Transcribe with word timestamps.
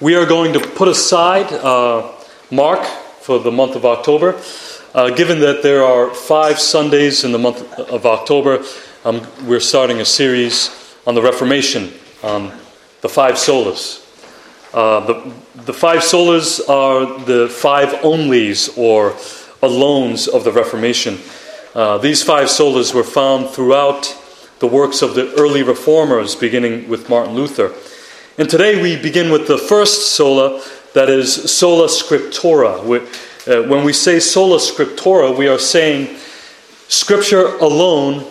We 0.00 0.14
are 0.14 0.26
going 0.26 0.52
to 0.52 0.60
put 0.60 0.86
aside 0.86 1.52
uh, 1.52 2.12
Mark 2.52 2.84
for 2.84 3.40
the 3.40 3.50
month 3.50 3.74
of 3.74 3.84
October. 3.84 4.40
Uh, 4.94 5.10
given 5.10 5.40
that 5.40 5.64
there 5.64 5.82
are 5.82 6.14
five 6.14 6.60
Sundays 6.60 7.24
in 7.24 7.32
the 7.32 7.38
month 7.38 7.76
of 7.80 8.06
October, 8.06 8.62
um, 9.04 9.26
we're 9.44 9.58
starting 9.58 10.00
a 10.00 10.04
series 10.04 10.70
on 11.04 11.16
the 11.16 11.20
Reformation, 11.20 11.92
on 12.22 12.56
the 13.00 13.08
five 13.08 13.34
solas. 13.34 14.06
Uh, 14.72 15.00
the, 15.00 15.32
the 15.64 15.72
five 15.72 16.02
solas 16.02 16.60
are 16.68 17.18
the 17.24 17.48
five 17.48 17.88
onlys 18.04 18.78
or 18.78 19.14
alones 19.66 20.28
of 20.28 20.44
the 20.44 20.52
Reformation. 20.52 21.18
Uh, 21.74 21.98
these 21.98 22.22
five 22.22 22.46
solas 22.46 22.94
were 22.94 23.02
found 23.02 23.48
throughout 23.48 24.16
the 24.60 24.68
works 24.68 25.02
of 25.02 25.16
the 25.16 25.34
early 25.34 25.64
reformers, 25.64 26.36
beginning 26.36 26.88
with 26.88 27.08
Martin 27.08 27.34
Luther. 27.34 27.74
And 28.38 28.48
today 28.48 28.80
we 28.80 28.94
begin 28.94 29.32
with 29.32 29.48
the 29.48 29.58
first 29.58 30.14
sola, 30.14 30.62
that 30.94 31.10
is 31.10 31.52
sola 31.52 31.88
scriptura. 31.88 32.78
Uh, 32.78 33.68
when 33.68 33.84
we 33.84 33.92
say 33.92 34.20
sola 34.20 34.58
scriptura, 34.58 35.36
we 35.36 35.48
are 35.48 35.58
saying 35.58 36.16
Scripture 36.86 37.56
alone 37.56 38.24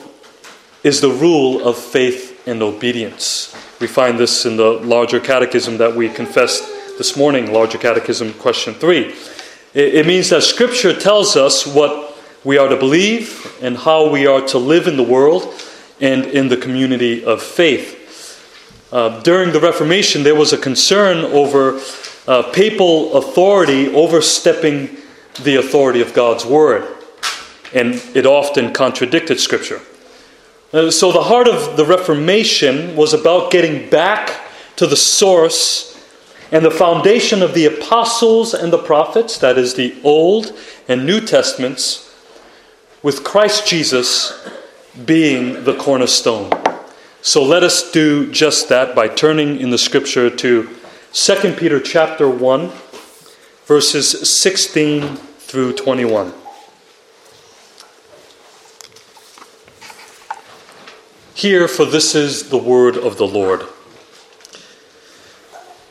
is 0.82 1.02
the 1.02 1.10
rule 1.10 1.62
of 1.68 1.78
faith 1.78 2.48
and 2.48 2.64
obedience. 2.64 3.54
We 3.82 3.88
find 3.88 4.18
this 4.18 4.46
in 4.46 4.56
the 4.56 4.80
larger 4.80 5.20
catechism 5.20 5.78
that 5.80 5.94
we 5.94 6.08
confessed 6.08 6.64
this 6.98 7.18
morning, 7.18 7.52
larger 7.52 7.78
catechism, 7.78 8.32
question 8.36 8.76
three. 8.76 9.14
It 9.74 10.08
means 10.08 10.30
that 10.30 10.44
Scripture 10.44 10.98
tells 10.98 11.36
us 11.36 11.68
what 11.68 12.18
we 12.46 12.58
are 12.58 12.70
to 12.70 12.78
believe 12.78 13.58
and 13.62 13.76
how 13.76 14.10
we 14.10 14.26
are 14.26 14.40
to 14.48 14.58
live 14.58 14.88
in 14.88 14.96
the 14.96 15.04
world 15.04 15.54
and 16.00 16.24
in 16.28 16.48
the 16.48 16.56
community 16.56 17.26
of 17.26 17.44
faith. 17.44 17.97
Uh, 18.92 19.22
during 19.22 19.52
the 19.52 19.60
Reformation, 19.60 20.24
there 20.24 20.36
was 20.36 20.54
a 20.54 20.58
concern 20.58 21.18
over 21.26 21.82
uh, 22.28 22.44
papal 22.54 23.18
authority 23.18 23.94
overstepping 23.94 24.98
the 25.44 25.56
authority 25.56 26.02
of 26.02 26.14
God's 26.14 26.46
Word, 26.46 26.88
and 27.74 27.96
it 28.16 28.26
often 28.26 28.74
contradicted 28.74 29.40
Scripture. 29.40 29.82
Uh, 30.72 30.90
so, 30.90 31.12
the 31.12 31.24
heart 31.24 31.50
of 31.50 31.76
the 31.76 31.86
Reformation 31.86 32.96
was 32.96 33.14
about 33.14 33.52
getting 33.52 33.90
back 33.90 34.42
to 34.78 34.88
the 34.88 34.96
source 34.96 35.94
and 36.52 36.64
the 36.64 36.72
foundation 36.72 37.42
of 37.42 37.54
the 37.54 37.66
apostles 37.66 38.54
and 38.54 38.72
the 38.72 38.78
prophets, 38.78 39.38
that 39.40 39.58
is, 39.58 39.74
the 39.74 39.96
Old 40.04 40.58
and 40.88 41.06
New 41.06 41.20
Testaments, 41.20 42.16
with 43.04 43.26
Christ 43.26 43.68
Jesus 43.68 44.48
being 45.06 45.66
the 45.66 45.76
cornerstone. 45.76 46.50
So 47.28 47.44
let 47.44 47.62
us 47.62 47.92
do 47.92 48.32
just 48.32 48.70
that 48.70 48.96
by 48.96 49.10
turning 49.10 49.60
in 49.60 49.70
the 49.70 49.78
scripture 49.78 50.30
to 50.30 50.70
2 51.12 51.56
Peter 51.58 51.82
chapter 51.82 52.30
1 52.30 52.72
verses 53.66 54.40
16 54.42 55.18
through 55.18 55.74
21. 55.74 56.34
Hear, 61.34 61.68
for 61.68 61.84
this 61.84 62.16
is 62.16 62.48
the 62.48 62.58
word 62.58 62.96
of 62.96 63.18
the 63.18 63.28
Lord. 63.28 63.64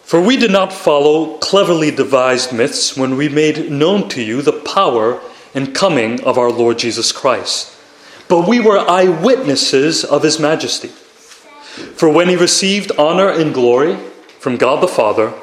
For 0.05 0.19
we 0.23 0.39
did 0.39 0.51
not 0.51 0.73
follow 0.73 1.37
cleverly 1.37 1.91
devised 1.91 2.51
myths 2.51 2.97
when 2.97 3.19
we 3.19 3.29
made 3.29 3.70
known 3.70 4.09
to 4.09 4.23
you 4.23 4.41
the 4.41 4.59
power 4.59 5.20
and 5.53 5.75
coming 5.75 6.25
of 6.25 6.39
our 6.39 6.51
Lord 6.51 6.79
Jesus 6.79 7.12
Christ, 7.12 7.79
but 8.27 8.48
we 8.48 8.59
were 8.59 8.79
eyewitnesses 8.79 10.03
of 10.03 10.23
his 10.23 10.41
majesty. 10.41 10.92
For 11.77 12.08
when 12.08 12.28
he 12.30 12.36
received 12.36 12.91
honor 12.98 13.28
and 13.28 13.52
glory 13.52 13.96
from 14.38 14.56
God 14.56 14.82
the 14.82 14.88
Father, 14.88 15.34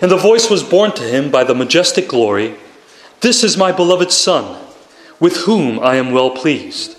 and 0.00 0.10
the 0.10 0.16
voice 0.16 0.50
was 0.50 0.64
borne 0.64 0.90
to 0.92 1.04
him 1.04 1.30
by 1.30 1.44
the 1.44 1.54
majestic 1.54 2.08
glory, 2.08 2.56
This 3.20 3.44
is 3.44 3.56
my 3.56 3.70
beloved 3.70 4.10
Son, 4.10 4.60
with 5.20 5.36
whom 5.38 5.78
I 5.78 5.94
am 5.94 6.10
well 6.10 6.30
pleased. 6.30 6.96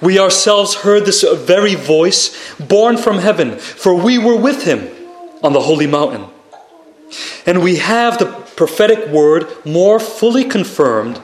We 0.00 0.18
ourselves 0.18 0.76
heard 0.76 1.06
this 1.06 1.22
very 1.22 1.76
voice 1.76 2.52
borne 2.58 2.96
from 2.96 3.18
heaven, 3.18 3.58
for 3.58 3.94
we 3.94 4.18
were 4.18 4.36
with 4.36 4.64
him 4.64 4.88
on 5.42 5.52
the 5.52 5.60
holy 5.60 5.86
mountain. 5.86 6.26
And 7.46 7.62
we 7.62 7.76
have 7.76 8.18
the 8.18 8.26
prophetic 8.56 9.06
word 9.08 9.46
more 9.64 10.00
fully 10.00 10.44
confirmed, 10.44 11.20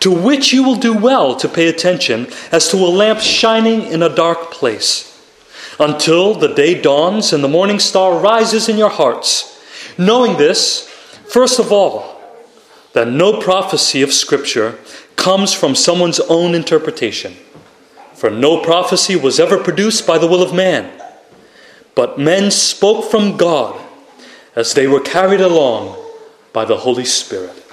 to 0.00 0.12
which 0.12 0.52
you 0.52 0.62
will 0.62 0.76
do 0.76 0.96
well 0.96 1.34
to 1.34 1.48
pay 1.48 1.66
attention 1.66 2.28
as 2.52 2.68
to 2.68 2.76
a 2.76 2.86
lamp 2.86 3.18
shining 3.18 3.82
in 3.82 4.04
a 4.04 4.14
dark 4.14 4.52
place 4.52 5.17
until 5.78 6.34
the 6.34 6.54
day 6.54 6.80
dawns 6.80 7.32
and 7.32 7.42
the 7.42 7.48
morning 7.48 7.78
star 7.78 8.18
rises 8.18 8.68
in 8.68 8.76
your 8.76 8.90
hearts. 8.90 9.62
Knowing 9.96 10.36
this, 10.36 10.88
first 10.88 11.58
of 11.58 11.72
all, 11.72 12.20
that 12.92 13.08
no 13.08 13.40
prophecy 13.40 14.02
of 14.02 14.12
Scripture 14.12 14.78
comes 15.16 15.52
from 15.52 15.74
someone's 15.74 16.20
own 16.20 16.54
interpretation. 16.54 17.34
For 18.14 18.30
no 18.30 18.62
prophecy 18.62 19.14
was 19.14 19.38
ever 19.38 19.62
produced 19.62 20.06
by 20.06 20.18
the 20.18 20.26
will 20.26 20.42
of 20.42 20.54
man, 20.54 20.90
but 21.94 22.18
men 22.18 22.50
spoke 22.50 23.10
from 23.10 23.36
God 23.36 23.80
as 24.56 24.74
they 24.74 24.88
were 24.88 25.00
carried 25.00 25.40
along 25.40 25.96
by 26.52 26.64
the 26.64 26.78
Holy 26.78 27.04
Spirit. 27.04 27.64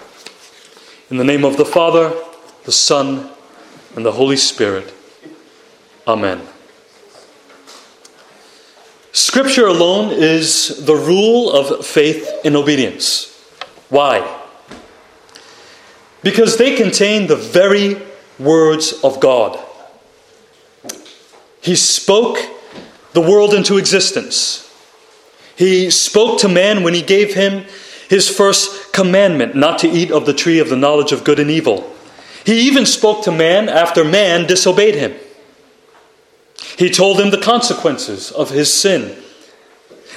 In 1.09 1.17
the 1.17 1.23
name 1.23 1.43
of 1.43 1.57
the 1.57 1.66
Father, 1.66 2.13
the 2.66 2.72
Son, 2.72 3.31
and 3.95 4.05
the 4.05 4.11
Holy 4.11 4.37
Spirit. 4.37 4.93
Amen. 6.07 6.47
Scripture 9.16 9.66
alone 9.66 10.12
is 10.12 10.86
the 10.86 10.94
rule 10.94 11.50
of 11.50 11.86
faith 11.86 12.30
and 12.44 12.53
obedience. 12.53 13.34
Why? 13.88 14.20
Because 16.22 16.58
they 16.58 16.76
contain 16.76 17.28
the 17.28 17.38
very 17.38 17.96
words 18.38 18.92
of 19.06 19.22
God. 19.22 19.58
He 21.62 21.78
spoke 21.78 22.40
the 23.14 23.22
world 23.22 23.53
into 23.53 23.78
existence. 23.78 24.70
He 25.56 25.90
spoke 25.92 26.38
to 26.42 26.50
man 26.50 26.84
when 26.84 26.94
he 26.94 27.02
gave 27.02 27.36
him 27.36 27.64
his 28.09 28.30
first 28.30 28.92
commandment 28.92 29.56
not 29.56 29.80
to 29.80 29.88
eat 29.88 30.12
of 30.12 30.26
the 30.26 30.34
tree 30.34 30.59
of 30.59 30.68
the 30.68 30.76
knowledge 30.76 31.14
of 31.14 31.24
good 31.24 31.40
and 31.40 31.50
evil. 31.50 31.90
He 32.46 32.68
even 32.68 32.86
spoke 32.86 33.24
to 33.24 33.32
man 33.32 33.70
after 33.70 34.03
man 34.03 34.46
disobeyed 34.46 34.96
him. 34.96 35.14
He 36.77 36.89
told 36.89 37.19
him 37.19 37.31
the 37.31 37.41
consequences 37.41 38.31
of 38.31 38.49
his 38.49 38.73
sin. 38.73 39.21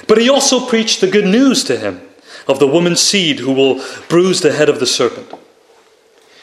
But 0.07 0.17
he 0.17 0.29
also 0.29 0.65
preached 0.65 1.01
the 1.01 1.11
good 1.11 1.25
news 1.25 1.63
to 1.65 1.77
him 1.77 2.01
of 2.47 2.59
the 2.59 2.67
woman's 2.67 2.99
seed 2.99 3.39
who 3.39 3.51
will 3.51 3.83
bruise 4.07 4.41
the 4.41 4.51
head 4.51 4.69
of 4.69 4.79
the 4.79 4.87
serpent. 4.87 5.31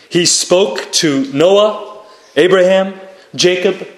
He 0.09 0.25
spoke 0.25 0.93
to 0.93 1.31
Noah, 1.33 2.03
Abraham, 2.37 3.01
Jacob, 3.35 3.89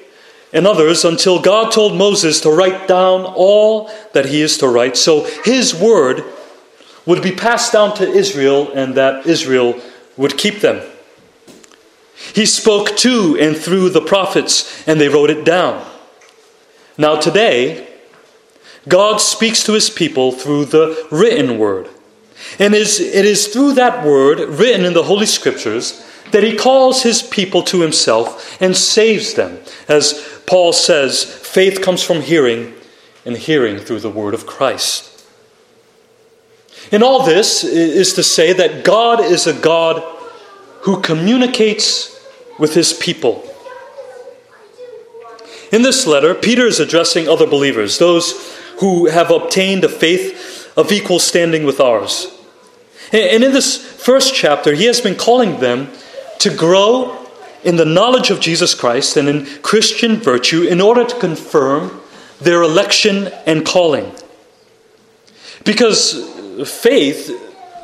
and 0.52 0.66
others 0.66 1.04
until 1.04 1.40
God 1.40 1.70
told 1.70 1.94
Moses 1.94 2.40
to 2.40 2.50
write 2.50 2.88
down 2.88 3.24
all 3.24 3.90
that 4.14 4.26
he 4.26 4.40
is 4.40 4.56
to 4.58 4.68
write, 4.68 4.96
so 4.96 5.24
his 5.44 5.74
word 5.74 6.24
would 7.04 7.22
be 7.22 7.32
passed 7.32 7.72
down 7.72 7.94
to 7.96 8.10
Israel 8.10 8.72
and 8.72 8.94
that 8.94 9.26
Israel 9.26 9.78
would 10.16 10.38
keep 10.38 10.60
them. 10.60 10.82
He 12.34 12.46
spoke 12.46 12.96
to 12.98 13.36
and 13.40 13.56
through 13.56 13.90
the 13.90 14.00
prophets, 14.00 14.86
and 14.88 15.00
they 15.00 15.08
wrote 15.08 15.30
it 15.30 15.44
down. 15.44 15.87
Now, 16.98 17.16
today, 17.16 17.88
God 18.88 19.20
speaks 19.20 19.62
to 19.64 19.72
his 19.72 19.88
people 19.88 20.32
through 20.32 20.66
the 20.66 21.06
written 21.12 21.58
word. 21.58 21.88
And 22.58 22.74
it 22.74 23.00
is 23.24 23.46
through 23.46 23.74
that 23.74 24.04
word, 24.04 24.40
written 24.40 24.84
in 24.84 24.94
the 24.94 25.04
Holy 25.04 25.26
Scriptures, 25.26 26.04
that 26.32 26.42
he 26.42 26.56
calls 26.56 27.02
his 27.02 27.22
people 27.22 27.62
to 27.62 27.80
himself 27.80 28.60
and 28.60 28.76
saves 28.76 29.34
them. 29.34 29.60
As 29.88 30.42
Paul 30.46 30.72
says, 30.72 31.24
faith 31.24 31.80
comes 31.80 32.02
from 32.02 32.20
hearing, 32.20 32.74
and 33.24 33.36
hearing 33.36 33.78
through 33.78 34.00
the 34.00 34.10
word 34.10 34.34
of 34.34 34.46
Christ. 34.46 35.24
And 36.90 37.02
all 37.02 37.24
this 37.24 37.62
is 37.64 38.14
to 38.14 38.22
say 38.22 38.52
that 38.54 38.84
God 38.84 39.20
is 39.20 39.46
a 39.46 39.52
God 39.52 40.02
who 40.82 41.00
communicates 41.00 42.18
with 42.58 42.74
his 42.74 42.92
people 42.92 43.44
in 45.72 45.82
this 45.82 46.06
letter, 46.06 46.34
Peter 46.34 46.66
is 46.66 46.80
addressing 46.80 47.28
other 47.28 47.46
believers, 47.46 47.98
those 47.98 48.56
who 48.80 49.06
have 49.06 49.30
obtained 49.30 49.84
a 49.84 49.88
faith 49.88 50.72
of 50.76 50.92
equal 50.92 51.18
standing 51.18 51.64
with 51.64 51.80
ours. 51.80 52.34
And 53.12 53.42
in 53.42 53.52
this 53.52 53.76
first 53.76 54.34
chapter, 54.34 54.74
he 54.74 54.84
has 54.84 55.00
been 55.00 55.16
calling 55.16 55.60
them 55.60 55.90
to 56.40 56.54
grow 56.54 57.26
in 57.64 57.76
the 57.76 57.84
knowledge 57.84 58.30
of 58.30 58.40
Jesus 58.40 58.74
Christ 58.74 59.16
and 59.16 59.28
in 59.28 59.46
Christian 59.62 60.16
virtue 60.16 60.62
in 60.62 60.80
order 60.80 61.04
to 61.04 61.18
confirm 61.18 62.00
their 62.40 62.62
election 62.62 63.28
and 63.46 63.66
calling. 63.66 64.12
Because 65.64 66.14
faith 66.66 67.30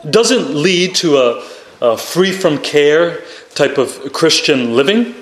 doesn't 0.08 0.54
lead 0.54 0.94
to 0.96 1.16
a, 1.16 1.48
a 1.80 1.96
free 1.96 2.32
from 2.32 2.58
care 2.58 3.22
type 3.54 3.78
of 3.78 4.12
Christian 4.12 4.76
living. 4.76 5.14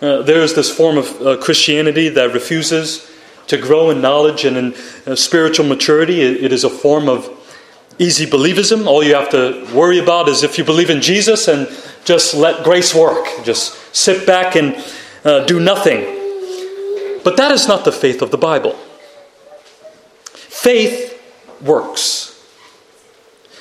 Uh, 0.00 0.22
there 0.22 0.42
is 0.42 0.54
this 0.54 0.70
form 0.70 0.98
of 0.98 1.20
uh, 1.22 1.36
Christianity 1.38 2.08
that 2.08 2.32
refuses 2.32 3.10
to 3.46 3.56
grow 3.56 3.90
in 3.90 4.00
knowledge 4.00 4.44
and 4.44 4.56
in 4.56 4.74
uh, 5.06 5.14
spiritual 5.14 5.66
maturity. 5.66 6.22
It, 6.22 6.44
it 6.44 6.52
is 6.52 6.64
a 6.64 6.70
form 6.70 7.08
of 7.08 7.30
easy 7.98 8.26
believism. 8.26 8.86
All 8.86 9.02
you 9.02 9.14
have 9.14 9.30
to 9.30 9.66
worry 9.74 9.98
about 9.98 10.28
is 10.28 10.42
if 10.42 10.58
you 10.58 10.64
believe 10.64 10.90
in 10.90 11.00
Jesus 11.00 11.48
and 11.48 11.68
just 12.04 12.34
let 12.34 12.64
grace 12.64 12.94
work. 12.94 13.26
Just 13.44 13.94
sit 13.94 14.26
back 14.26 14.56
and 14.56 14.76
uh, 15.24 15.44
do 15.44 15.60
nothing. 15.60 16.00
But 17.22 17.36
that 17.36 17.52
is 17.52 17.66
not 17.66 17.84
the 17.84 17.92
faith 17.92 18.20
of 18.20 18.30
the 18.30 18.38
Bible. 18.38 18.72
Faith 20.32 21.20
works. 21.62 22.30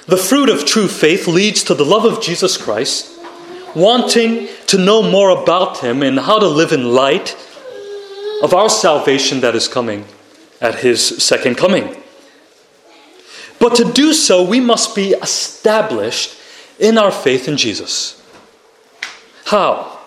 The 0.06 0.18
fruit 0.18 0.50
of 0.50 0.65
true 0.65 0.89
faith 0.89 1.27
leads 1.27 1.63
to 1.63 1.74
the 1.74 1.85
love 1.85 2.03
of 2.03 2.21
Jesus 2.21 2.57
Christ, 2.57 3.12
wanting 3.75 4.48
to 4.68 4.78
know 4.78 5.02
more 5.04 5.30
about 5.30 5.80
Him 5.80 6.04
and 6.04 6.20
how 6.20 6.40
to 6.40 6.48
live 6.48 6.72
in 6.72 6.94
light 6.94 7.36
of 8.42 8.54
our 8.54 8.70
salvation 8.70 9.42
that 9.42 9.56
is 9.56 9.68
coming 9.68 10.06
at 10.62 10.75
His 10.75 11.24
second 11.24 11.56
coming. 11.56 11.96
But 13.60 13.75
to 13.75 13.92
do 13.92 14.14
so, 14.14 14.44
we 14.44 14.60
must 14.60 14.96
be 14.96 15.12
established 15.12 16.38
in 16.80 16.98
our 16.98 17.12
faith 17.12 17.48
in 17.48 17.58
Jesus. 17.58 18.22
How? 19.46 20.00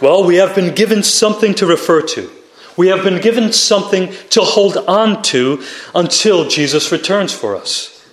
Well, 0.00 0.24
we 0.24 0.36
have 0.36 0.54
been 0.54 0.74
given 0.74 1.02
something 1.02 1.54
to 1.54 1.66
refer 1.66 2.02
to. 2.02 2.30
We 2.76 2.88
have 2.88 3.02
been 3.02 3.20
given 3.20 3.52
something 3.52 4.12
to 4.30 4.42
hold 4.42 4.76
on 4.76 5.22
to 5.22 5.62
until 5.94 6.48
Jesus 6.48 6.92
returns 6.92 7.32
for 7.32 7.56
us. 7.56 8.06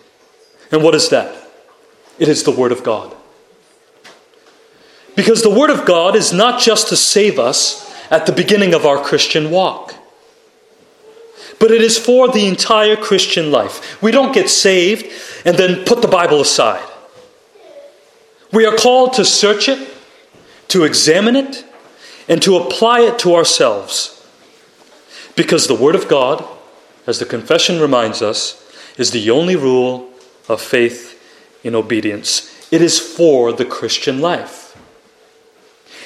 And 0.71 0.81
what 0.81 0.95
is 0.95 1.09
that? 1.09 1.35
It 2.17 2.29
is 2.29 2.43
the 2.43 2.51
Word 2.51 2.71
of 2.71 2.83
God. 2.83 3.15
Because 5.15 5.43
the 5.43 5.49
Word 5.53 5.69
of 5.69 5.85
God 5.85 6.15
is 6.15 6.33
not 6.33 6.59
just 6.59 6.89
to 6.89 6.95
save 6.95 7.37
us 7.37 7.91
at 8.09 8.25
the 8.25 8.31
beginning 8.31 8.73
of 8.73 8.85
our 8.85 8.97
Christian 8.97 9.51
walk, 9.51 9.95
but 11.59 11.71
it 11.71 11.81
is 11.81 11.97
for 11.97 12.27
the 12.27 12.47
entire 12.47 12.95
Christian 12.95 13.51
life. 13.51 14.01
We 14.01 14.11
don't 14.11 14.33
get 14.33 14.49
saved 14.49 15.05
and 15.45 15.55
then 15.57 15.85
put 15.85 16.01
the 16.01 16.07
Bible 16.07 16.41
aside. 16.41 16.83
We 18.51 18.65
are 18.65 18.75
called 18.75 19.13
to 19.13 19.25
search 19.25 19.69
it, 19.69 19.87
to 20.69 20.83
examine 20.83 21.35
it, 21.35 21.65
and 22.27 22.41
to 22.41 22.57
apply 22.57 23.01
it 23.01 23.19
to 23.19 23.35
ourselves. 23.35 24.25
Because 25.35 25.67
the 25.67 25.75
Word 25.75 25.95
of 25.95 26.07
God, 26.07 26.45
as 27.07 27.19
the 27.19 27.25
confession 27.25 27.79
reminds 27.79 28.21
us, 28.21 28.59
is 28.97 29.11
the 29.11 29.29
only 29.29 29.55
rule 29.55 30.09
of 30.47 30.61
faith 30.61 31.19
in 31.63 31.75
obedience. 31.75 32.49
It 32.71 32.81
is 32.81 32.99
for 32.99 33.53
the 33.53 33.65
Christian 33.65 34.19
life. 34.19 34.62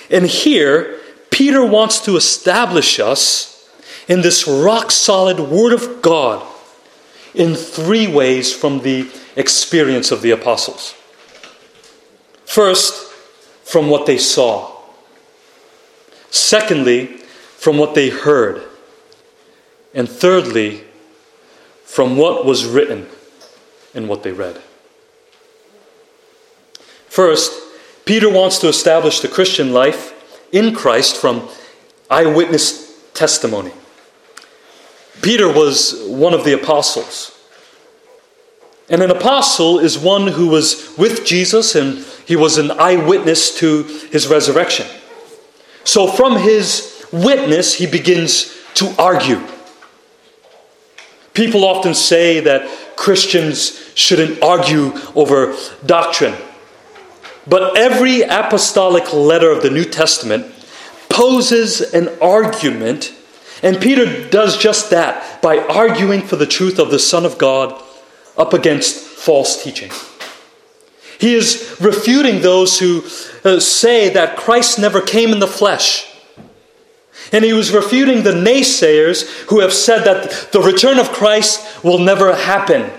And 0.10 0.26
here, 0.26 1.00
Peter 1.30 1.66
wants 1.66 2.00
to 2.02 2.16
establish 2.16 3.00
us 3.00 3.70
in 4.08 4.22
this 4.22 4.48
rock 4.48 4.92
solid 4.92 5.40
Word 5.40 5.74
of 5.74 6.02
God 6.02 6.46
in 7.34 7.56
three 7.56 8.08
ways 8.08 8.54
from 8.54 8.80
the 8.80 9.10
experience 9.36 10.12
of 10.12 10.22
the 10.22 10.32
apostles. 10.32 10.96
First, 12.46 13.12
from 13.64 13.90
what 13.90 14.06
they 14.06 14.18
saw. 14.18 14.72
Secondly, 16.30 17.18
from 17.58 17.78
what 17.78 17.96
they 17.96 18.10
heard. 18.10 18.64
And 19.94 20.08
thirdly, 20.08 20.84
from 21.84 22.18
what 22.18 22.46
was 22.46 22.66
written 22.66 23.08
and 23.94 24.08
what 24.08 24.24
they 24.24 24.32
read. 24.32 24.62
First, 27.08 27.67
Peter 28.08 28.30
wants 28.30 28.58
to 28.60 28.70
establish 28.70 29.20
the 29.20 29.28
Christian 29.28 29.74
life 29.74 30.14
in 30.54 30.74
Christ 30.74 31.18
from 31.18 31.50
eyewitness 32.10 33.04
testimony. 33.14 33.74
Peter 35.22 35.52
was 35.52 36.06
one 36.08 36.34
of 36.34 36.46
the 36.46 36.54
apostles. 36.54 37.38
And 38.90 39.04
an 39.04 39.12
apostle 39.12 39.80
is 39.80 40.00
one 40.00 40.28
who 40.28 40.48
was 40.48 40.98
with 40.98 41.26
Jesus 41.26 41.76
and 41.76 42.06
he 42.26 42.38
was 42.38 42.58
an 42.58 42.72
eyewitness 42.72 43.58
to 43.60 43.84
his 43.84 44.30
resurrection. 44.30 44.88
So 45.84 46.08
from 46.08 46.38
his 46.38 47.06
witness, 47.12 47.74
he 47.74 47.88
begins 47.88 48.56
to 48.76 48.94
argue. 48.98 49.42
People 51.34 51.66
often 51.66 51.94
say 51.94 52.40
that 52.40 52.70
Christians 52.96 53.92
shouldn't 53.96 54.42
argue 54.42 54.94
over 55.14 55.58
doctrine. 55.86 56.36
But 57.48 57.78
every 57.78 58.22
apostolic 58.22 59.14
letter 59.14 59.50
of 59.52 59.64
the 59.64 59.70
New 59.70 59.86
Testament 59.86 60.54
poses 61.10 61.82
an 61.82 62.10
argument, 62.22 63.14
and 63.64 63.82
Peter 63.82 64.30
does 64.30 64.58
just 64.58 64.90
that 64.90 65.42
by 65.42 65.60
arguing 65.60 66.22
for 66.22 66.36
the 66.36 66.46
truth 66.46 66.80
of 66.80 66.92
the 66.92 67.00
Son 67.00 67.26
of 67.26 67.38
God 67.38 67.82
up 68.38 68.54
against 68.54 68.98
false 68.98 69.64
teaching. 69.64 69.92
He 71.20 71.34
is 71.34 71.78
refuting 71.82 72.42
those 72.42 72.80
who 72.80 73.04
uh, 73.44 73.60
say 73.60 74.10
that 74.10 74.38
Christ 74.38 74.78
never 74.78 75.02
came 75.02 75.32
in 75.32 75.40
the 75.40 75.48
flesh 75.48 76.08
and 77.32 77.44
he 77.44 77.54
was 77.54 77.72
refuting 77.72 78.24
the 78.24 78.32
naysayers 78.32 79.28
who 79.50 79.60
have 79.60 79.74
said 79.74 80.04
that 80.06 80.52
the 80.52 80.62
return 80.62 81.00
of 81.00 81.12
Christ 81.12 81.84
will 81.84 82.00
never 82.00 82.36
happen. 82.36 82.90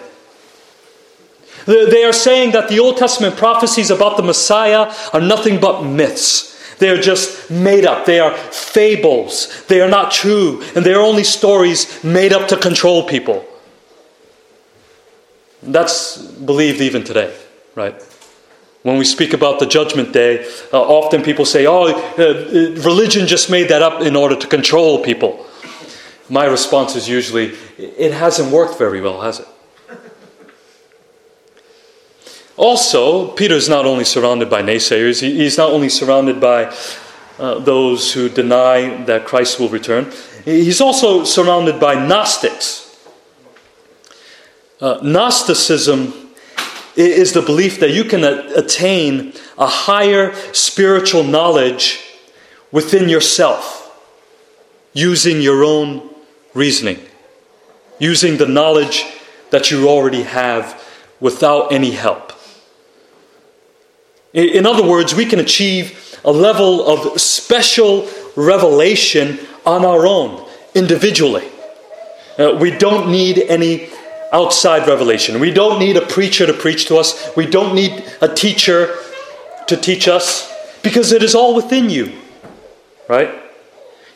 They 1.69 2.03
are 2.03 2.15
saying 2.15 2.53
that 2.53 2.71
the 2.71 2.81
Old 2.81 2.97
Testament 2.97 3.37
prophecies 3.37 3.91
about 3.91 4.17
the 4.17 4.23
Messiah 4.23 4.91
are 5.13 5.21
nothing 5.21 5.61
but 5.61 5.83
myths. 5.83 6.77
They 6.79 6.89
are 6.89 6.97
just 6.97 7.51
made 7.51 7.85
up. 7.85 8.07
They 8.07 8.21
are 8.21 8.35
fables. 8.35 9.67
They 9.67 9.83
are 9.83 9.89
not 9.89 10.11
true. 10.11 10.63
And 10.75 10.83
they 10.87 10.95
are 10.95 11.03
only 11.03 11.25
stories 11.25 12.03
made 12.03 12.33
up 12.33 12.49
to 12.49 12.57
control 12.57 13.07
people. 13.07 13.45
That's 15.63 16.17
believed 16.17 16.81
even 16.81 17.05
today, 17.05 17.37
right? 17.75 18.03
When 18.83 18.97
we 18.97 19.05
speak 19.05 19.35
about 19.35 19.59
the 19.59 19.67
judgment 19.67 20.15
day, 20.15 20.51
uh, 20.73 20.81
often 20.81 21.23
people 21.23 21.45
say, 21.45 21.67
oh, 21.67 21.89
uh, 22.17 22.81
religion 22.81 23.27
just 23.27 23.51
made 23.51 23.69
that 23.69 23.83
up 23.83 24.01
in 24.01 24.17
order 24.17 24.37
to 24.37 24.47
control 24.47 25.03
people. 25.03 25.45
My 26.31 26.47
response 26.47 26.97
is 26.97 27.11
usually, 27.11 27.53
it 27.77 28.13
hasn't 28.13 28.51
worked 28.53 28.79
very 28.79 29.03
well, 29.03 29.21
has 29.21 29.41
it? 29.41 29.49
Also, 32.59 33.29
Peter 33.29 33.55
is 33.55 33.69
not 33.69 33.87
only 33.87 34.05
surrounded 34.05 34.51
by 34.51 34.63
naysayers, 34.63 35.21
he's 35.21 35.57
not 35.57 35.71
only 35.71 35.89
surrounded 35.89 36.41
by 36.41 36.75
uh, 37.39 37.61
those 37.61 38.13
who 38.13 38.29
deny 38.29 39.05
that 39.05 39.25
Christ 39.25 39.61
will 39.61 39.69
return, 39.69 40.11
he's 40.45 40.81
also 40.81 41.23
surrounded 41.23 41.79
by 41.79 41.95
Gnostics. 41.95 42.85
Uh, 44.81 44.99
Gnosticism 45.05 46.13
is 46.97 47.33
the 47.33 47.43
belief 47.43 47.79
that 47.79 47.91
you 47.91 48.03
can 48.03 48.25
attain 48.25 49.33
a 49.57 49.67
higher 49.67 50.35
spiritual 50.53 51.23
knowledge 51.23 52.01
within 52.73 53.09
yourself 53.09 53.77
using 54.93 55.41
your 55.41 55.63
own 55.63 56.11
reasoning, 56.55 56.99
using 58.01 58.37
the 58.37 58.47
knowledge 58.47 59.05
that 59.51 59.71
you 59.71 59.89
already 59.89 60.25
have 60.25 60.85
without 61.21 61.73
any 61.73 61.93
help. 61.93 62.28
In 64.39 64.67
other 64.67 64.87
words, 64.87 65.15
we 65.15 65.25
can 65.25 65.41
achieve 65.41 66.17
a 66.25 66.31
level 66.31 66.87
of 66.87 67.21
special 67.21 68.09
revelation 68.37 69.39
on 69.67 69.85
our 69.85 70.07
own, 70.07 70.49
individually. 70.75 71.49
Uh, 72.39 72.57
we 72.61 72.71
don't 72.71 73.11
need 73.11 73.39
any 73.49 73.91
outside 74.33 74.87
revelation. 74.87 75.41
We 75.41 75.51
don't 75.51 75.81
need 75.81 75.97
a 75.97 76.07
preacher 76.07 76.47
to 76.47 76.53
preach 76.53 76.87
to 76.87 76.97
us, 76.97 77.31
we 77.37 77.47
don't 77.47 77.75
need 77.75 78.05
a 78.21 78.29
teacher 78.33 78.97
to 79.67 79.77
teach 79.77 80.07
us 80.07 80.53
because 80.83 81.11
it 81.11 81.23
is 81.23 81.35
all 81.35 81.57
within 81.57 81.91
you, 81.91 82.13
right? 83.09 83.31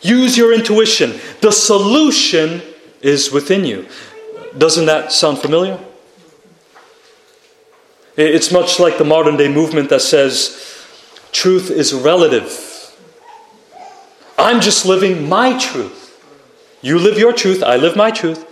Use 0.02 0.36
your 0.36 0.54
intuition. 0.54 1.18
The 1.40 1.50
solution 1.50 2.62
is 3.00 3.32
within 3.32 3.64
you. 3.64 3.86
Doesn't 4.56 4.86
that 4.86 5.12
sound 5.12 5.38
familiar? 5.38 5.78
It's 8.16 8.52
much 8.52 8.78
like 8.78 8.99
the 8.99 9.04
modern 9.04 9.37
day 9.37 9.49
movement 9.49 9.88
that 9.88 10.00
says 10.02 10.87
truth 11.33 11.71
is 11.71 11.95
relative. 11.95 12.69
I'm 14.37 14.61
just 14.61 14.85
living 14.85 15.28
my 15.28 15.59
truth. 15.59 16.00
You 16.83 16.99
live 16.99 17.19
your 17.19 17.33
truth, 17.33 17.62
I 17.62 17.76
live 17.76 17.97
my 17.97 18.11
truth. 18.11 18.47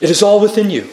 It 0.00 0.10
is 0.10 0.22
all 0.22 0.40
within 0.40 0.70
you. 0.70 0.88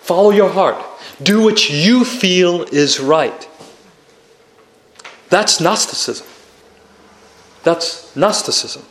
Follow 0.00 0.30
your 0.30 0.50
heart. 0.50 0.84
Do 1.22 1.42
what 1.42 1.70
you 1.70 2.04
feel 2.04 2.62
is 2.64 2.98
right. 2.98 3.48
That's 5.28 5.60
Gnosticism. 5.60 6.26
That's 7.62 8.14
Gnosticism. 8.16 8.82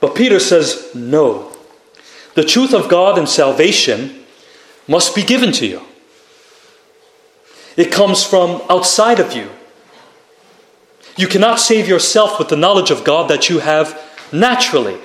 But 0.00 0.14
Peter 0.14 0.38
says, 0.38 0.90
no. 0.94 1.52
The 2.38 2.44
truth 2.44 2.72
of 2.72 2.88
God 2.88 3.18
and 3.18 3.28
salvation 3.28 4.24
must 4.86 5.12
be 5.16 5.24
given 5.24 5.50
to 5.54 5.66
you. 5.66 5.82
It 7.76 7.90
comes 7.90 8.22
from 8.22 8.62
outside 8.70 9.18
of 9.18 9.32
you. 9.32 9.50
You 11.16 11.26
cannot 11.26 11.58
save 11.58 11.88
yourself 11.88 12.38
with 12.38 12.48
the 12.48 12.54
knowledge 12.54 12.92
of 12.92 13.02
God 13.02 13.28
that 13.28 13.50
you 13.50 13.58
have 13.58 14.00
naturally. 14.32 14.98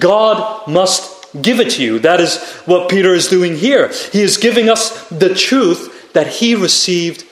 God 0.00 0.66
must 0.66 1.40
give 1.40 1.60
it 1.60 1.70
to 1.74 1.82
you. 1.84 2.00
That 2.00 2.18
is 2.18 2.42
what 2.66 2.90
Peter 2.90 3.14
is 3.14 3.28
doing 3.28 3.54
here. 3.56 3.92
He 4.10 4.22
is 4.22 4.36
giving 4.36 4.68
us 4.68 5.08
the 5.10 5.32
truth 5.32 6.12
that 6.12 6.26
he 6.26 6.56
received 6.56 7.22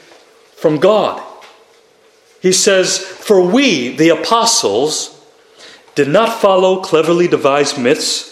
from 0.55 0.77
God. 0.79 1.21
He 2.41 2.53
says, 2.53 2.97
For 2.97 3.45
we, 3.45 3.97
the 3.97 4.11
apostles, 4.11 5.21
did 5.97 6.07
not 6.07 6.41
follow 6.41 6.81
cleverly 6.81 7.27
devised 7.27 7.77
myths 7.77 8.32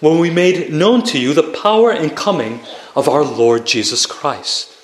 when 0.00 0.18
we 0.18 0.30
made 0.30 0.72
known 0.72 1.02
to 1.04 1.18
you 1.18 1.32
the 1.34 1.52
power 1.62 1.90
and 1.90 2.16
coming 2.16 2.60
of 2.96 3.08
our 3.08 3.22
Lord 3.22 3.66
Jesus 3.66 4.06
Christ. 4.06 4.74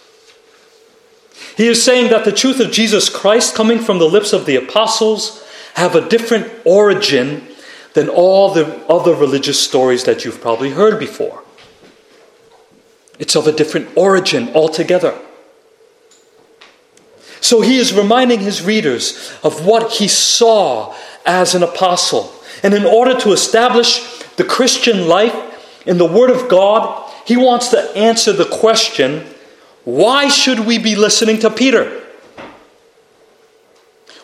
He 1.56 1.68
is 1.68 1.82
saying 1.82 2.10
that 2.10 2.24
the 2.24 2.32
truth 2.32 2.60
of 2.60 2.70
Jesus 2.70 3.08
Christ 3.08 3.54
coming 3.54 3.78
from 3.78 3.98
the 3.98 4.08
lips 4.08 4.32
of 4.32 4.46
the 4.46 4.56
apostles 4.56 5.42
have 5.74 5.94
a 5.94 6.06
different 6.08 6.50
origin 6.64 7.48
than 7.94 8.08
all 8.10 8.52
the 8.52 8.76
other 8.90 9.14
religious 9.14 9.58
stories 9.58 10.04
that 10.04 10.24
you've 10.24 10.40
probably 10.40 10.70
heard 10.70 10.98
before. 11.00 11.42
It's 13.18 13.34
of 13.34 13.46
a 13.46 13.52
different 13.52 13.88
origin 13.96 14.50
altogether. 14.54 15.18
So 17.40 17.62
he 17.62 17.78
is 17.78 17.94
reminding 17.94 18.40
his 18.40 18.62
readers 18.62 19.32
of 19.42 19.64
what 19.64 19.92
he 19.92 20.08
saw 20.08 20.94
as 21.24 21.54
an 21.54 21.62
apostle. 21.62 22.34
And 22.62 22.74
in 22.74 22.84
order 22.84 23.18
to 23.20 23.32
establish 23.32 24.15
the 24.36 24.44
Christian 24.44 25.08
life 25.08 25.34
in 25.86 25.98
the 25.98 26.06
Word 26.06 26.30
of 26.30 26.48
God, 26.48 27.10
he 27.24 27.36
wants 27.36 27.68
to 27.68 27.80
answer 27.96 28.32
the 28.32 28.44
question 28.44 29.26
why 29.84 30.28
should 30.28 30.60
we 30.60 30.78
be 30.78 30.96
listening 30.96 31.38
to 31.40 31.50
Peter? 31.50 32.02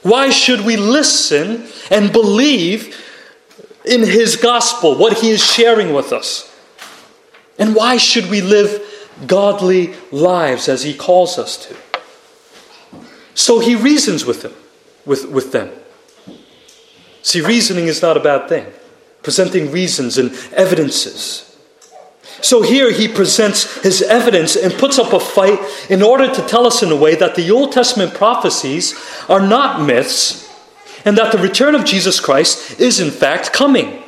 Why 0.03 0.31
should 0.31 0.63
we 0.63 0.77
listen 0.77 1.69
and 1.89 2.13
believe 2.13 3.01
in 3.85 4.01
his 4.01 4.35
gospel, 4.35 4.97
what 4.97 5.19
he 5.19 5.31
is 5.31 5.45
sharing 5.45 5.93
with 5.93 6.13
us? 6.13 6.53
And 7.59 7.77
why 7.77 7.97
should 7.97 8.29
we 8.29 8.41
live 8.41 8.83
godly 9.27 9.95
lives 10.11 10.69
as 10.69 10.83
he 10.83 10.95
calls 10.95 11.39
us 11.39 11.57
to? 11.69 11.77
So 13.35 13.61
he 13.61 13.77
reasons 13.77 14.25
with 14.25 14.43
them, 14.43 14.55
with, 15.07 15.27
with 15.31 15.53
them. 15.53 15.71
See, 17.23 17.41
reasoning 17.41 17.87
is 17.87 18.03
not 18.03 18.17
a 18.17 18.21
bad 18.21 18.49
thing. 18.49 18.67
Presenting 19.23 19.71
reasons 19.71 20.19
and 20.19 20.33
evidences. 20.53 21.49
So 22.41 22.63
here 22.63 22.91
he 22.91 23.07
presents 23.07 23.83
his 23.83 24.03
evidence 24.03 24.57
and 24.57 24.73
puts 24.75 24.99
up 24.99 25.13
a 25.13 25.21
fight 25.21 25.61
in 25.89 26.03
order 26.03 26.33
to 26.33 26.43
tell 26.47 26.67
us 26.67 26.83
in 26.83 26.91
a 26.91 26.97
way 26.97 27.15
that 27.15 27.37
the 27.37 27.51
Old 27.51 27.71
Testament 27.73 28.15
prophecies 28.15 28.95
are 29.29 29.41
not 29.41 29.81
myths 29.81 30.51
and 31.05 31.17
that 31.19 31.33
the 31.33 31.39
return 31.39 31.75
of 31.75 31.85
Jesus 31.85 32.19
Christ 32.21 32.81
is 32.81 33.01
in 33.01 33.11
fact 33.11 33.53
coming. 33.53 34.03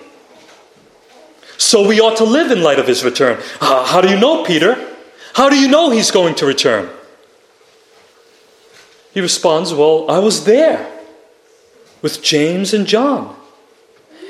So 1.57 1.87
we 1.87 2.01
ought 2.01 2.17
to 2.19 2.25
live 2.25 2.51
in 2.51 2.63
light 2.63 2.79
of 2.79 2.89
his 2.89 3.05
return. 3.05 3.41
Uh, 3.61 3.85
how 3.85 4.01
do 4.01 4.09
you 4.09 4.19
know, 4.19 4.45
Peter? 4.45 4.77
How 5.35 5.49
do 5.49 5.57
you 5.57 5.69
know 5.69 5.91
he's 5.91 6.11
going 6.11 6.35
to 6.37 6.47
return? 6.47 6.91
He 9.13 9.21
responds, 9.21 9.73
Well, 9.73 10.11
I 10.11 10.19
was 10.19 10.45
there 10.45 10.91
with 12.03 12.23
James 12.23 12.75
and 12.75 12.87
John, 12.87 13.37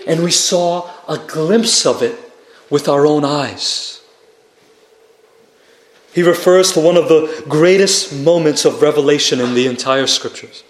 and 0.07 0.23
we 0.23 0.31
saw 0.31 0.91
a 1.09 1.19
glimpse 1.19 1.87
of 1.87 2.03
it 2.03 2.19
with 2.71 2.89
our 2.89 3.07
own 3.07 3.25
eyes. 3.25 4.03
He 6.13 6.23
refers 6.23 6.73
to 6.73 6.81
one 6.81 6.97
of 6.97 7.09
the 7.09 7.45
greatest 7.49 8.15
moments 8.15 8.65
of 8.65 8.83
revelation 8.83 9.41
in 9.41 9.55
the 9.55 9.67
entire 9.67 10.07
scriptures. 10.07 10.63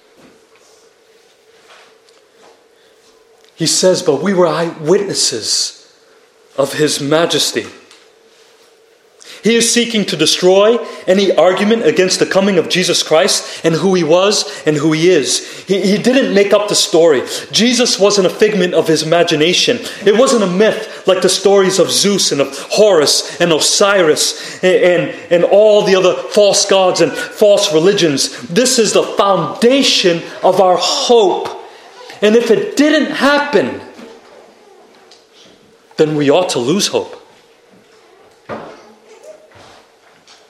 He 3.54 3.66
says, 3.66 4.02
But 4.02 4.22
we 4.22 4.32
were 4.32 4.46
eyewitnesses 4.46 5.94
of 6.56 6.74
His 6.74 7.00
majesty. 7.00 7.66
He 9.44 9.56
is 9.56 9.70
seeking 9.70 10.06
to 10.06 10.16
destroy 10.16 10.78
any 11.06 11.30
argument 11.36 11.84
against 11.84 12.18
the 12.18 12.24
coming 12.24 12.56
of 12.56 12.70
Jesus 12.70 13.02
Christ 13.02 13.62
and 13.62 13.74
who 13.74 13.92
he 13.92 14.02
was 14.02 14.66
and 14.66 14.74
who 14.74 14.92
he 14.92 15.10
is. 15.10 15.62
He, 15.64 15.82
he 15.82 15.98
didn't 15.98 16.34
make 16.34 16.54
up 16.54 16.68
the 16.68 16.74
story. 16.74 17.22
Jesus 17.52 18.00
wasn't 18.00 18.26
a 18.26 18.30
figment 18.30 18.72
of 18.72 18.88
his 18.88 19.02
imagination. 19.02 19.80
It 20.06 20.18
wasn't 20.18 20.44
a 20.44 20.46
myth 20.46 21.06
like 21.06 21.20
the 21.20 21.28
stories 21.28 21.78
of 21.78 21.90
Zeus 21.90 22.32
and 22.32 22.40
of 22.40 22.56
Horus 22.70 23.38
and 23.38 23.52
Osiris 23.52 24.64
and, 24.64 24.82
and, 24.82 25.32
and 25.32 25.44
all 25.44 25.82
the 25.82 25.96
other 25.96 26.14
false 26.14 26.64
gods 26.64 27.02
and 27.02 27.12
false 27.12 27.70
religions. 27.70 28.48
This 28.48 28.78
is 28.78 28.94
the 28.94 29.02
foundation 29.02 30.22
of 30.42 30.62
our 30.62 30.78
hope. 30.80 31.48
And 32.22 32.34
if 32.34 32.50
it 32.50 32.78
didn't 32.78 33.10
happen, 33.10 33.82
then 35.98 36.16
we 36.16 36.30
ought 36.30 36.48
to 36.50 36.58
lose 36.58 36.86
hope. 36.86 37.20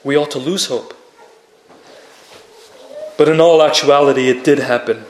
We 0.05 0.15
ought 0.15 0.31
to 0.31 0.39
lose 0.39 0.67
hope. 0.67 0.93
But 3.17 3.27
in 3.27 3.41
all 3.41 3.61
actuality, 3.61 4.29
it 4.29 4.45
did 4.45 4.59
happen. 4.59 5.03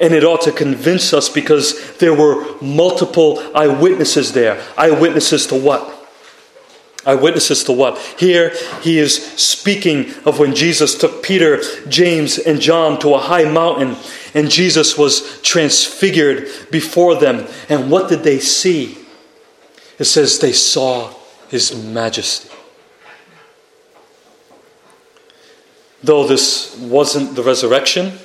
And 0.00 0.12
it 0.12 0.24
ought 0.24 0.42
to 0.42 0.52
convince 0.52 1.12
us 1.12 1.28
because 1.28 1.96
there 1.98 2.12
were 2.12 2.60
multiple 2.60 3.40
eyewitnesses 3.54 4.32
there. 4.32 4.60
Eyewitnesses 4.76 5.46
to 5.46 5.54
what? 5.54 6.00
Eyewitnesses 7.06 7.64
to 7.64 7.72
what? 7.72 7.98
Here 8.18 8.52
he 8.82 8.98
is 8.98 9.24
speaking 9.40 10.12
of 10.24 10.38
when 10.38 10.54
Jesus 10.54 10.98
took 10.98 11.22
Peter, 11.22 11.60
James, 11.88 12.38
and 12.38 12.60
John 12.60 12.98
to 13.00 13.14
a 13.14 13.18
high 13.18 13.44
mountain, 13.44 13.96
and 14.34 14.50
Jesus 14.50 14.98
was 14.98 15.40
transfigured 15.42 16.48
before 16.70 17.14
them. 17.16 17.46
And 17.68 17.90
what 17.90 18.08
did 18.08 18.24
they 18.24 18.40
see? 18.40 18.98
It 19.98 20.04
says 20.04 20.38
they 20.38 20.52
saw 20.52 21.12
his 21.48 21.74
majesty. 21.84 22.51
Though 26.02 26.26
this 26.26 26.76
wasn't 26.78 27.36
the 27.36 27.42
resurrection, 27.42 28.18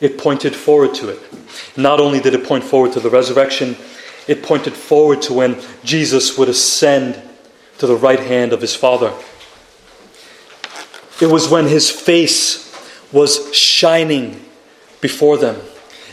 it 0.00 0.18
pointed 0.18 0.56
forward 0.56 0.94
to 0.94 1.10
it. 1.10 1.20
Not 1.76 2.00
only 2.00 2.20
did 2.20 2.34
it 2.34 2.44
point 2.44 2.64
forward 2.64 2.92
to 2.92 3.00
the 3.00 3.10
resurrection, 3.10 3.76
it 4.26 4.42
pointed 4.42 4.72
forward 4.74 5.20
to 5.22 5.34
when 5.34 5.60
Jesus 5.82 6.38
would 6.38 6.48
ascend 6.48 7.20
to 7.78 7.86
the 7.86 7.96
right 7.96 8.20
hand 8.20 8.52
of 8.52 8.60
his 8.60 8.74
Father. 8.74 9.12
It 11.20 11.26
was 11.26 11.48
when 11.48 11.66
his 11.66 11.90
face 11.90 12.72
was 13.12 13.54
shining 13.54 14.44
before 15.00 15.36
them. 15.36 15.60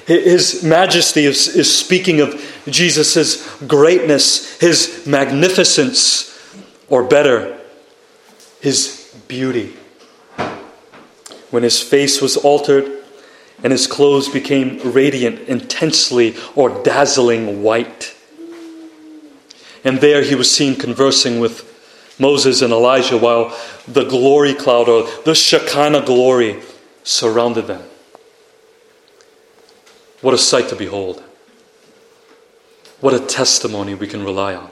His 0.05 0.61
majesty 0.63 1.25
is, 1.25 1.47
is 1.47 1.73
speaking 1.73 2.19
of 2.19 2.63
Jesus' 2.67 3.47
greatness, 3.61 4.59
his 4.59 5.07
magnificence, 5.07 6.27
or 6.89 7.03
better, 7.03 7.57
his 8.59 9.15
beauty 9.27 9.77
when 11.51 11.63
his 11.63 11.81
face 11.81 12.21
was 12.21 12.37
altered 12.37 13.01
and 13.63 13.71
his 13.71 13.85
clothes 13.85 14.27
became 14.27 14.79
radiant, 14.91 15.47
intensely 15.47 16.35
or 16.55 16.83
dazzling 16.83 17.61
white. 17.61 18.15
And 19.83 19.99
there 19.99 20.23
he 20.23 20.35
was 20.35 20.49
seen 20.49 20.75
conversing 20.75 21.39
with 21.39 21.67
Moses 22.19 22.61
and 22.61 22.73
Elijah 22.73 23.17
while 23.17 23.55
the 23.87 24.05
glory 24.05 24.53
cloud 24.53 24.89
or 24.89 25.07
the 25.25 25.35
Shekinah 25.35 26.05
glory 26.05 26.61
surrounded 27.03 27.67
them. 27.67 27.83
What 30.21 30.33
a 30.33 30.37
sight 30.37 30.69
to 30.69 30.75
behold. 30.75 31.23
What 32.99 33.15
a 33.15 33.19
testimony 33.19 33.95
we 33.95 34.07
can 34.07 34.23
rely 34.23 34.53
on. 34.53 34.71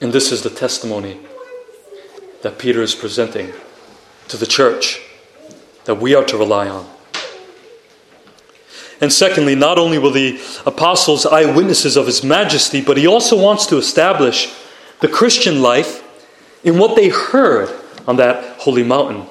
And 0.00 0.12
this 0.12 0.32
is 0.32 0.42
the 0.42 0.50
testimony 0.50 1.18
that 2.42 2.58
Peter 2.58 2.80
is 2.82 2.94
presenting 2.94 3.52
to 4.28 4.36
the 4.36 4.46
church 4.46 5.00
that 5.86 5.96
we 5.96 6.14
are 6.14 6.24
to 6.24 6.36
rely 6.36 6.68
on. 6.68 6.86
And 9.00 9.12
secondly, 9.12 9.54
not 9.54 9.78
only 9.78 9.98
were 9.98 10.10
the 10.10 10.40
apostles 10.64 11.26
eyewitnesses 11.26 11.96
of 11.96 12.06
his 12.06 12.22
majesty, 12.22 12.80
but 12.80 12.96
he 12.96 13.06
also 13.06 13.40
wants 13.40 13.66
to 13.66 13.76
establish 13.76 14.54
the 15.00 15.08
Christian 15.08 15.60
life 15.60 16.02
in 16.64 16.78
what 16.78 16.96
they 16.96 17.08
heard 17.08 17.68
on 18.06 18.16
that 18.16 18.58
holy 18.58 18.82
mountain. 18.82 19.26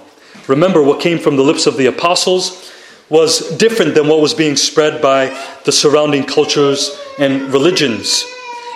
Remember, 0.47 0.83
what 0.83 1.01
came 1.01 1.17
from 1.17 1.35
the 1.35 1.43
lips 1.43 1.65
of 1.65 1.77
the 1.77 1.87
apostles 1.87 2.71
was 3.09 3.57
different 3.57 3.95
than 3.95 4.07
what 4.07 4.21
was 4.21 4.33
being 4.33 4.55
spread 4.55 5.01
by 5.01 5.27
the 5.63 5.71
surrounding 5.71 6.23
cultures 6.23 6.99
and 7.19 7.53
religions. 7.53 8.25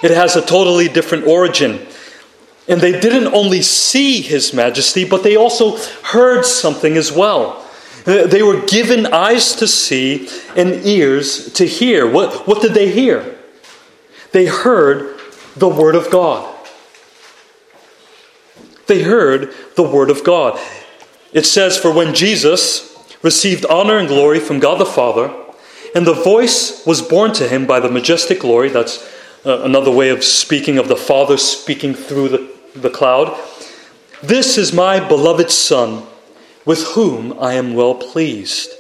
It 0.03 0.12
has 0.12 0.36
a 0.36 0.41
totally 0.41 0.88
different 0.88 1.27
origin. 1.27 1.86
And 2.67 2.81
they 2.81 3.00
didn't 3.00 3.33
only 3.33 3.62
see 3.62 4.21
his 4.21 4.53
majesty, 4.53 5.03
but 5.03 5.24
they 5.24 5.36
also 5.36 5.77
heard 6.03 6.45
something 6.45 6.98
as 6.98 7.12
well. 7.12 7.65
They 8.06 8.41
were 8.41 8.65
given 8.65 9.08
eyes 9.08 9.53
to 9.56 9.68
see 9.68 10.29
and 10.56 10.86
ears 10.86 11.53
to 11.53 11.65
hear. 11.65 12.10
What, 12.10 12.48
what 12.48 12.62
did 12.62 12.74
they 12.74 12.91
hear? 12.91 13.38
They 14.32 14.46
heard 14.46 15.20
the 15.56 15.68
Word 15.68 15.96
of 15.96 16.10
God. 16.10 16.56
They 18.88 19.03
heard 19.03 19.53
the 19.75 19.84
Word 19.84 20.10
of 20.10 20.24
God. 20.24 20.60
It 21.34 21.46
says, 21.46 21.77
For 21.77 21.94
when 21.94 22.13
Jesus 22.13 22.89
received 23.22 23.65
honor 23.65 23.98
and 23.98 24.08
glory 24.08 24.39
from 24.39 24.60
God 24.60 24.79
the 24.79 24.86
Father, 24.86 25.34
and 25.94 26.06
the 26.06 26.13
voice 26.13 26.86
was 26.86 27.01
borne 27.01 27.34
to 27.34 27.48
him 27.48 27.65
by 27.65 27.79
the 27.79 27.89
majestic 27.89 28.39
glory, 28.39 28.70
that's 28.70 29.08
uh, 29.46 29.62
another 29.62 29.91
way 29.91 30.10
of 30.10 30.24
speaking 30.24 30.77
of 30.77 30.88
the 30.88 30.96
Father 30.96 31.38
speaking 31.38 31.94
through 31.94 32.29
the, 32.29 32.51
the 32.75 32.89
cloud. 32.89 33.38
This 34.22 34.58
is 34.58 34.74
my 34.74 35.00
beloved 35.00 35.50
Son, 35.50 36.06
with 36.66 36.84
whom 36.89 37.38
I 37.39 37.54
am 37.54 37.74
well 37.74 37.96
pleased. 37.96 38.72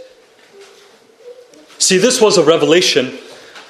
See, 1.77 1.97
this 1.97 2.19
was 2.21 2.37
a 2.37 2.43
revelation 2.43 3.17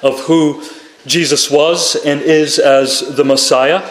of 0.02 0.20
who 0.20 0.62
Jesus 1.06 1.50
was 1.50 1.96
and 1.96 2.20
is 2.20 2.58
as 2.58 3.16
the 3.16 3.24
Messiah, 3.24 3.88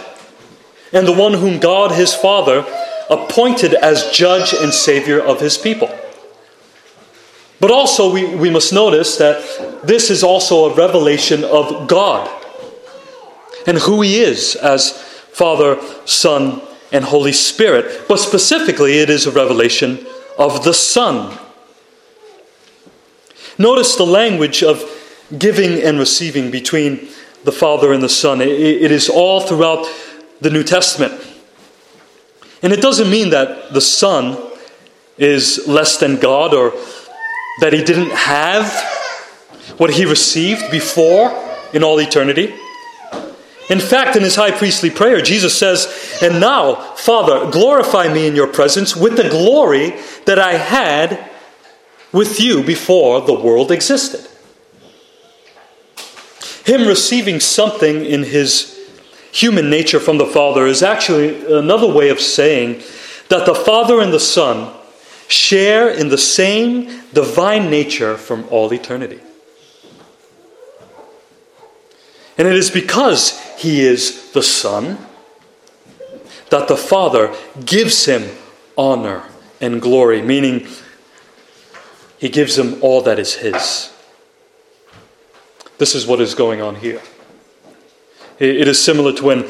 and 0.91 1.07
the 1.07 1.13
one 1.13 1.33
whom 1.33 1.59
God 1.59 1.91
his 1.91 2.13
Father 2.13 2.65
appointed 3.09 3.73
as 3.73 4.11
judge 4.11 4.53
and 4.53 4.73
savior 4.73 5.19
of 5.19 5.39
his 5.39 5.57
people. 5.57 5.89
But 7.59 7.71
also, 7.71 8.11
we, 8.11 8.35
we 8.35 8.49
must 8.49 8.71
notice 8.71 9.17
that 9.17 9.81
this 9.83 10.09
is 10.09 10.23
also 10.23 10.69
a 10.69 10.75
revelation 10.75 11.43
of 11.43 11.87
God 11.87 12.29
and 13.67 13.77
who 13.77 14.01
he 14.01 14.19
is 14.21 14.55
as 14.55 14.91
Father, 15.31 15.79
Son, 16.05 16.61
and 16.91 17.05
Holy 17.05 17.31
Spirit. 17.31 18.07
But 18.07 18.17
specifically, 18.17 18.99
it 18.99 19.09
is 19.09 19.25
a 19.25 19.31
revelation 19.31 20.05
of 20.37 20.63
the 20.63 20.73
Son. 20.73 21.37
Notice 23.57 23.95
the 23.95 24.05
language 24.05 24.63
of 24.63 24.83
giving 25.37 25.81
and 25.81 25.99
receiving 25.99 26.49
between 26.49 27.09
the 27.43 27.51
Father 27.51 27.93
and 27.93 28.01
the 28.01 28.09
Son. 28.09 28.41
it 28.41 28.91
is 28.91 29.09
all 29.09 29.41
throughout 29.41 29.85
the 30.41 30.49
New 30.49 30.63
Testament. 30.63 31.13
And 32.61 32.73
it 32.73 32.81
doesn't 32.81 33.09
mean 33.09 33.29
that 33.29 33.73
the 33.73 33.81
Son 33.81 34.37
is 35.17 35.67
less 35.67 35.97
than 35.97 36.17
God 36.17 36.53
or 36.53 36.73
that 37.61 37.73
he 37.73 37.83
didn't 37.83 38.11
have 38.11 38.71
what 39.77 39.91
he 39.91 40.05
received 40.05 40.71
before 40.71 41.31
in 41.73 41.83
all 41.83 41.99
eternity. 41.99 42.53
In 43.69 43.79
fact, 43.79 44.15
in 44.15 44.23
his 44.23 44.35
high 44.35 44.51
priestly 44.51 44.89
prayer, 44.89 45.21
Jesus 45.21 45.57
says, 45.57 46.17
And 46.21 46.39
now, 46.39 46.75
Father, 46.95 47.51
glorify 47.51 48.11
me 48.11 48.27
in 48.27 48.35
your 48.35 48.47
presence 48.47 48.95
with 48.95 49.15
the 49.15 49.29
glory 49.29 49.95
that 50.25 50.39
I 50.39 50.53
had 50.53 51.29
with 52.11 52.39
you 52.39 52.63
before 52.63 53.21
the 53.21 53.39
world 53.39 53.71
existed. 53.71 54.27
Him 56.65 56.87
receiving 56.87 57.39
something 57.39 58.05
in 58.05 58.23
his 58.23 58.75
human 59.31 59.69
nature 59.69 59.99
from 59.99 60.17
the 60.17 60.25
Father 60.25 60.65
is 60.65 60.81
actually 60.81 61.45
another 61.53 61.91
way 61.91 62.09
of 62.09 62.19
saying 62.19 62.81
that 63.29 63.45
the 63.45 63.53
Father 63.53 64.01
and 64.01 64.11
the 64.11 64.19
Son 64.19 64.73
share 65.27 65.89
in 65.89 66.09
the 66.09 66.17
same 66.17 67.03
divine 67.13 67.69
nature 67.69 68.17
from 68.17 68.45
all 68.49 68.73
eternity. 68.73 69.19
And 72.39 72.47
it 72.47 72.55
is 72.55 72.71
because 72.71 73.37
he 73.57 73.81
is 73.81 74.31
the 74.31 74.41
Son 74.41 74.97
that 76.49 76.69
the 76.69 76.77
Father 76.77 77.35
gives 77.65 78.05
him 78.05 78.29
honor 78.77 79.25
and 79.59 79.81
glory, 79.81 80.21
meaning 80.21 80.65
he 82.17 82.29
gives 82.29 82.57
him 82.57 82.81
all 82.81 83.01
that 83.01 83.19
is 83.19 83.35
his. 83.35 83.93
This 85.79 85.93
is 85.93 86.07
what 86.07 86.21
is 86.21 86.33
going 86.33 86.61
on 86.61 86.75
here. 86.75 87.01
It 88.39 88.69
is 88.69 88.81
similar 88.81 89.11
to 89.11 89.25
when 89.25 89.45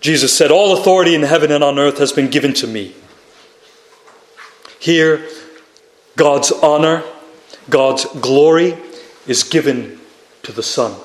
Jesus 0.00 0.34
said, 0.34 0.50
All 0.50 0.78
authority 0.78 1.14
in 1.14 1.24
heaven 1.24 1.52
and 1.52 1.62
on 1.62 1.78
earth 1.78 1.98
has 1.98 2.10
been 2.10 2.30
given 2.30 2.54
to 2.54 2.66
me. 2.66 2.94
Here, 4.78 5.28
God's 6.16 6.52
honor, 6.52 7.02
God's 7.68 8.06
glory 8.06 8.78
is 9.26 9.42
given 9.44 10.00
to 10.42 10.52
the 10.52 10.62
Son. 10.62 10.98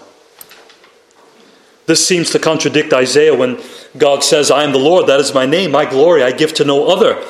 This 1.92 2.08
seems 2.08 2.30
to 2.30 2.40
contradict 2.40 2.94
Isaiah 2.94 3.36
when 3.36 3.60
God 3.98 4.24
says, 4.24 4.50
I 4.50 4.64
am 4.64 4.72
the 4.72 4.78
Lord, 4.78 5.08
that 5.08 5.20
is 5.20 5.34
my 5.34 5.46
name, 5.46 5.72
my 5.72 5.84
glory 5.84 6.24
I 6.24 6.32
give 6.32 6.54
to 6.54 6.64
no 6.64 6.88
other. 6.88 7.22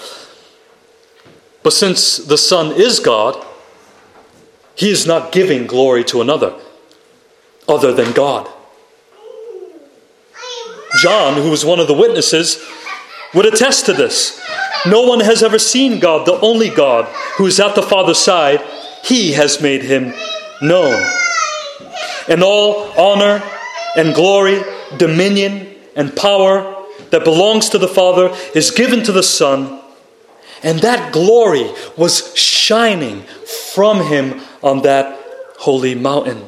But 1.64 1.74
since 1.74 2.18
the 2.18 2.38
Son 2.38 2.72
is 2.72 3.00
God, 3.00 3.44
he 4.75 4.92
is 4.92 5.07
not 5.07 5.31
giving 5.31 5.66
glory 5.66 6.03
to 6.03 6.22
another 6.22 6.53
other 7.68 7.92
than 7.92 8.12
God. 8.12 8.48
John, 11.01 11.42
who 11.42 11.50
was 11.50 11.66
one 11.66 11.79
of 11.79 11.88
the 11.88 11.96
witnesses, 11.96 12.64
would 13.33 13.48
attest 13.48 13.88
to 13.88 13.94
this. 13.94 14.40
No 14.85 15.01
one 15.01 15.22
has 15.22 15.42
ever 15.42 15.57
seen 15.57 16.00
God, 16.00 16.27
the 16.27 16.40
only 16.40 16.70
God, 16.70 17.05
who 17.38 17.48
is 17.48 17.59
at 17.59 17.74
the 17.74 17.81
Father's 17.81 18.20
side. 18.20 18.62
He 19.03 19.31
has 19.31 19.59
made 19.59 19.81
him 19.81 20.14
known. 20.62 21.03
And 22.27 22.44
all 22.44 22.92
honor 22.96 23.42
and 23.96 24.14
glory, 24.14 24.62
dominion 24.98 25.75
and 25.96 26.16
power 26.16 26.86
that 27.10 27.24
belongs 27.24 27.70
to 27.70 27.77
the 27.77 27.88
Father 27.88 28.36
is 28.56 28.72
given 28.72 29.04
to 29.04 29.12
the 29.12 29.24
Son. 29.24 29.82
And 30.64 30.80
that 30.80 31.12
glory 31.12 31.70
was 31.98 32.36
shining 32.38 33.24
from 33.74 34.06
him 34.06 34.42
on 34.62 34.84
that 34.84 35.20
holy 35.60 35.96
mountain. 35.96 36.46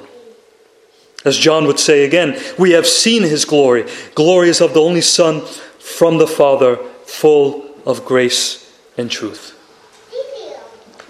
As 1.26 1.38
John 1.38 1.66
would 1.68 1.80
say 1.80 2.04
again, 2.04 2.40
we 2.60 2.72
have 2.72 2.86
seen 2.86 3.24
his 3.24 3.46
glory. 3.46 3.86
Glory 4.14 4.50
is 4.50 4.62
of 4.62 4.74
the 4.74 4.82
only 4.82 5.02
Son 5.02 5.42
from 5.80 6.18
the 6.18 6.28
Father, 6.28 6.78
full 7.06 7.66
of 7.86 8.06
grace 8.06 8.78
and 8.98 9.10
truth. 9.10 9.60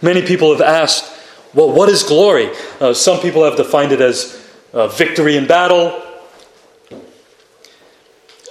Many 0.02 0.22
people 0.22 0.52
have 0.52 0.62
asked, 0.62 1.12
well, 1.54 1.72
what 1.72 1.90
is 1.90 2.04
glory? 2.04 2.50
Uh, 2.80 2.94
some 2.94 3.20
people 3.20 3.44
have 3.44 3.56
defined 3.56 3.92
it 3.92 4.02
as 4.02 4.40
uh, 4.74 4.88
victory 4.88 5.38
in 5.38 5.48
battle. 5.48 6.02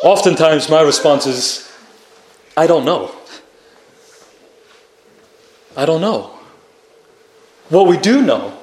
Oftentimes, 0.03 0.69
my 0.69 0.83
response 0.83 1.27
is, 1.27 1.71
I 2.57 2.67
don't 2.67 2.85
know. 2.85 3.15
I 5.77 5.87
don't 5.87 6.01
know. 6.01 6.39
What 7.69 7.87
we 7.87 7.97
do 7.97 8.21
know 8.21 8.59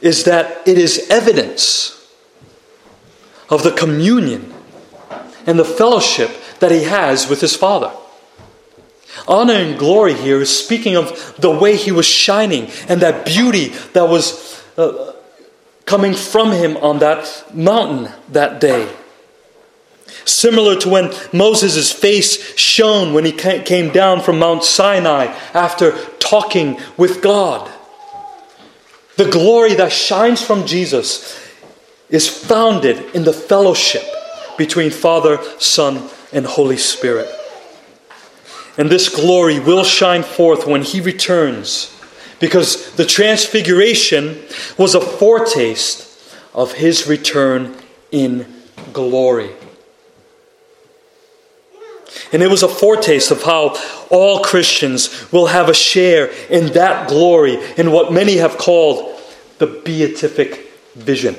is 0.00 0.24
that 0.24 0.66
it 0.66 0.78
is 0.78 1.06
evidence 1.10 1.92
of 3.48 3.62
the 3.62 3.70
communion 3.70 4.52
and 5.46 5.58
the 5.58 5.64
fellowship 5.64 6.30
that 6.60 6.70
he 6.70 6.84
has 6.84 7.28
with 7.28 7.40
his 7.40 7.54
Father. 7.54 7.92
Honor 9.28 9.54
and 9.54 9.78
glory 9.78 10.14
here 10.14 10.40
is 10.40 10.56
speaking 10.56 10.96
of 10.96 11.36
the 11.38 11.50
way 11.50 11.76
he 11.76 11.92
was 11.92 12.06
shining 12.06 12.70
and 12.88 13.00
that 13.00 13.24
beauty 13.24 13.68
that 13.92 14.08
was 14.08 14.62
uh, 14.76 15.12
coming 15.84 16.14
from 16.14 16.52
him 16.52 16.76
on 16.78 16.98
that 16.98 17.44
mountain 17.54 18.12
that 18.30 18.60
day. 18.60 18.92
Similar 20.26 20.76
to 20.80 20.88
when 20.88 21.14
Moses' 21.32 21.92
face 21.92 22.58
shone 22.58 23.14
when 23.14 23.24
he 23.24 23.32
came 23.32 23.92
down 23.92 24.20
from 24.20 24.40
Mount 24.40 24.64
Sinai 24.64 25.26
after 25.54 25.92
talking 26.18 26.80
with 26.96 27.22
God. 27.22 27.70
The 29.16 29.30
glory 29.30 29.74
that 29.74 29.92
shines 29.92 30.42
from 30.42 30.66
Jesus 30.66 31.40
is 32.10 32.28
founded 32.28 33.14
in 33.14 33.22
the 33.24 33.32
fellowship 33.32 34.02
between 34.58 34.90
Father, 34.90 35.38
Son, 35.58 36.10
and 36.32 36.44
Holy 36.44 36.76
Spirit. 36.76 37.28
And 38.76 38.90
this 38.90 39.08
glory 39.08 39.60
will 39.60 39.84
shine 39.84 40.24
forth 40.24 40.66
when 40.66 40.82
He 40.82 41.00
returns, 41.00 41.96
because 42.40 42.92
the 42.96 43.06
transfiguration 43.06 44.42
was 44.76 44.94
a 44.94 45.00
foretaste 45.00 46.02
of 46.52 46.72
His 46.72 47.06
return 47.06 47.76
in 48.10 48.44
glory. 48.92 49.50
And 52.32 52.42
it 52.42 52.50
was 52.50 52.62
a 52.62 52.68
foretaste 52.68 53.30
of 53.30 53.42
how 53.42 53.76
all 54.10 54.40
Christians 54.40 55.30
will 55.32 55.46
have 55.46 55.68
a 55.68 55.74
share 55.74 56.26
in 56.48 56.72
that 56.72 57.08
glory, 57.08 57.58
in 57.76 57.92
what 57.92 58.12
many 58.12 58.36
have 58.36 58.58
called 58.58 59.20
the 59.58 59.66
beatific 59.66 60.70
vision. 60.94 61.36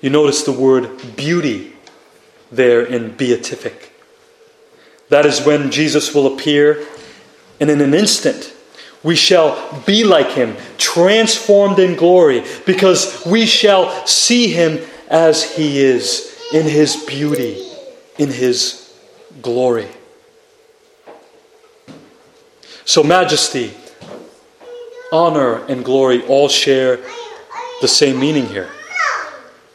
You 0.00 0.10
notice 0.10 0.42
the 0.44 0.52
word 0.52 1.16
beauty 1.16 1.72
there 2.52 2.82
in 2.82 3.16
beatific. 3.16 3.92
That 5.08 5.26
is 5.26 5.44
when 5.44 5.70
Jesus 5.70 6.14
will 6.14 6.34
appear, 6.34 6.84
and 7.60 7.70
in 7.70 7.80
an 7.80 7.94
instant, 7.94 8.54
we 9.02 9.14
shall 9.14 9.82
be 9.86 10.04
like 10.04 10.30
him, 10.30 10.56
transformed 10.78 11.78
in 11.78 11.96
glory, 11.96 12.44
because 12.66 13.24
we 13.24 13.46
shall 13.46 14.06
see 14.06 14.48
him 14.48 14.80
as 15.08 15.56
he 15.56 15.80
is 15.80 16.35
in 16.52 16.66
his 16.66 16.96
beauty, 17.04 17.62
in 18.18 18.30
his 18.30 18.94
glory. 19.42 19.88
So, 22.84 23.02
majesty, 23.02 23.74
honor, 25.12 25.64
and 25.66 25.84
glory 25.84 26.24
all 26.26 26.48
share 26.48 27.00
the 27.80 27.88
same 27.88 28.20
meaning 28.20 28.46
here. 28.46 28.70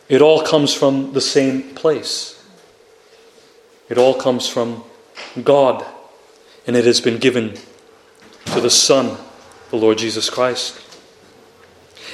It 0.07 0.21
all 0.21 0.43
comes 0.43 0.73
from 0.73 1.13
the 1.13 1.21
same 1.21 1.75
place. 1.75 2.43
It 3.89 3.97
all 3.97 4.13
comes 4.13 4.47
from 4.47 4.83
God, 5.43 5.85
and 6.65 6.75
it 6.75 6.85
has 6.85 7.01
been 7.01 7.17
given 7.17 7.57
to 8.45 8.61
the 8.61 8.69
Son, 8.69 9.17
the 9.69 9.75
Lord 9.75 9.97
Jesus 9.97 10.29
Christ. 10.29 10.79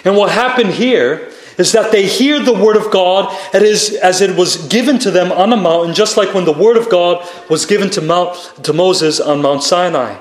And 0.03 0.15
what 0.15 0.31
happened 0.31 0.71
here 0.71 1.31
is 1.57 1.71
that 1.71 1.91
they 1.91 2.05
hear 2.05 2.39
the 2.39 2.53
word 2.53 2.75
of 2.75 2.91
God 2.91 3.35
as 3.53 4.21
it 4.21 4.35
was 4.37 4.67
given 4.67 4.99
to 4.99 5.11
them 5.11 5.31
on 5.31 5.51
a 5.53 5.57
mountain, 5.57 5.95
just 5.95 6.17
like 6.17 6.33
when 6.33 6.45
the 6.45 6.51
word 6.53 6.77
of 6.77 6.89
God 6.89 7.27
was 7.49 7.65
given 7.65 7.89
to, 7.91 8.01
Mount, 8.01 8.35
to 8.63 8.73
Moses 8.73 9.19
on 9.19 9.41
Mount 9.41 9.63
Sinai. 9.63 10.17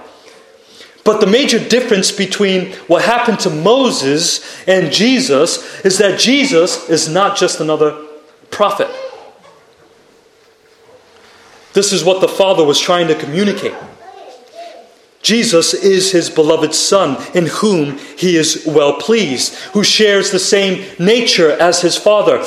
But 1.04 1.20
the 1.20 1.26
major 1.26 1.60
difference 1.60 2.10
between 2.10 2.72
what 2.88 3.02
happened 3.02 3.38
to 3.40 3.50
Moses 3.50 4.66
and 4.66 4.92
Jesus 4.92 5.84
is 5.84 5.98
that 5.98 6.18
Jesus 6.18 6.88
is 6.88 7.08
not 7.08 7.36
just 7.36 7.60
another 7.60 8.06
prophet. 8.50 8.88
This 11.74 11.92
is 11.92 12.02
what 12.02 12.20
the 12.20 12.28
Father 12.28 12.64
was 12.64 12.80
trying 12.80 13.06
to 13.08 13.14
communicate. 13.14 13.74
Jesus 15.26 15.74
is 15.74 16.12
his 16.12 16.30
beloved 16.30 16.72
Son, 16.72 17.16
in 17.34 17.46
whom 17.46 17.98
he 18.16 18.36
is 18.36 18.62
well 18.64 18.92
pleased, 18.92 19.56
who 19.72 19.82
shares 19.82 20.30
the 20.30 20.38
same 20.38 20.86
nature 21.00 21.50
as 21.50 21.80
his 21.80 21.96
Father. 21.96 22.44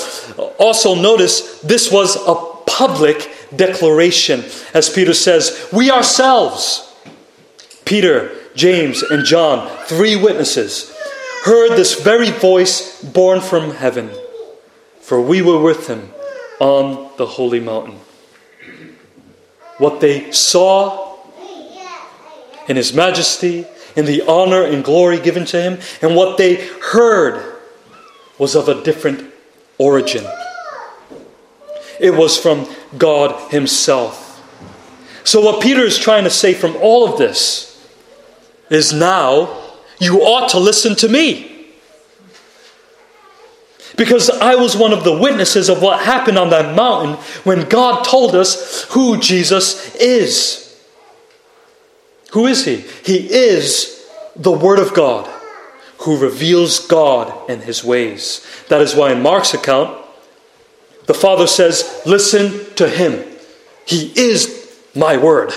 Also, 0.57 0.95
notice 0.95 1.59
this 1.59 1.91
was 1.91 2.15
a 2.25 2.35
public 2.65 3.29
declaration. 3.53 4.45
As 4.73 4.89
Peter 4.89 5.13
says, 5.13 5.67
We 5.73 5.91
ourselves, 5.91 6.95
Peter, 7.83 8.31
James, 8.55 9.03
and 9.03 9.25
John, 9.25 9.69
three 9.83 10.15
witnesses, 10.15 10.95
heard 11.43 11.71
this 11.71 11.99
very 12.01 12.31
voice 12.31 13.03
borne 13.03 13.41
from 13.41 13.71
heaven, 13.71 14.09
for 15.01 15.19
we 15.19 15.41
were 15.41 15.61
with 15.61 15.87
him 15.87 16.13
on 16.61 17.11
the 17.17 17.25
holy 17.25 17.59
mountain. 17.59 17.99
What 19.79 19.99
they 19.99 20.31
saw 20.31 21.08
in 22.69 22.77
his 22.77 22.93
majesty, 22.93 23.65
in 23.95 24.05
the 24.05 24.21
honor 24.21 24.63
and 24.63 24.83
glory 24.83 25.19
given 25.19 25.43
to 25.43 25.61
him, 25.61 25.79
and 26.01 26.15
what 26.15 26.37
they 26.37 26.67
heard 26.93 27.57
was 28.37 28.55
of 28.55 28.69
a 28.69 28.81
different 28.83 29.33
origin. 29.77 30.25
It 31.99 32.11
was 32.11 32.37
from 32.37 32.67
God 32.97 33.51
Himself. 33.51 34.27
So, 35.25 35.41
what 35.41 35.61
Peter 35.61 35.81
is 35.81 35.97
trying 35.97 36.23
to 36.23 36.29
say 36.29 36.53
from 36.53 36.75
all 36.77 37.11
of 37.11 37.17
this 37.17 37.65
is 38.69 38.93
now 38.93 39.61
you 39.99 40.21
ought 40.21 40.49
to 40.49 40.59
listen 40.59 40.95
to 40.97 41.09
me. 41.09 41.45
Because 43.97 44.29
I 44.29 44.55
was 44.55 44.77
one 44.77 44.93
of 44.93 45.03
the 45.03 45.17
witnesses 45.17 45.67
of 45.67 45.81
what 45.81 45.99
happened 46.01 46.37
on 46.37 46.51
that 46.51 46.73
mountain 46.73 47.15
when 47.43 47.67
God 47.67 48.03
told 48.05 48.33
us 48.33 48.83
who 48.91 49.17
Jesus 49.19 49.93
is. 49.95 50.68
Who 52.31 52.47
is 52.47 52.65
he? 52.65 52.77
He 53.03 53.29
is 53.31 54.07
the 54.35 54.51
Word 54.51 54.79
of 54.79 54.93
God 54.93 55.27
who 55.99 56.17
reveals 56.17 56.87
God 56.87 57.49
and 57.49 57.61
his 57.61 57.83
ways. 57.83 58.45
That 58.69 58.81
is 58.81 58.95
why 58.95 59.11
in 59.11 59.21
Mark's 59.21 59.53
account, 59.53 59.97
the 61.07 61.13
Father 61.13 61.47
says, 61.47 62.01
Listen 62.05 62.73
to 62.75 62.87
him. 62.87 63.25
He 63.85 64.13
is 64.15 64.79
my 64.95 65.17
Word. 65.17 65.51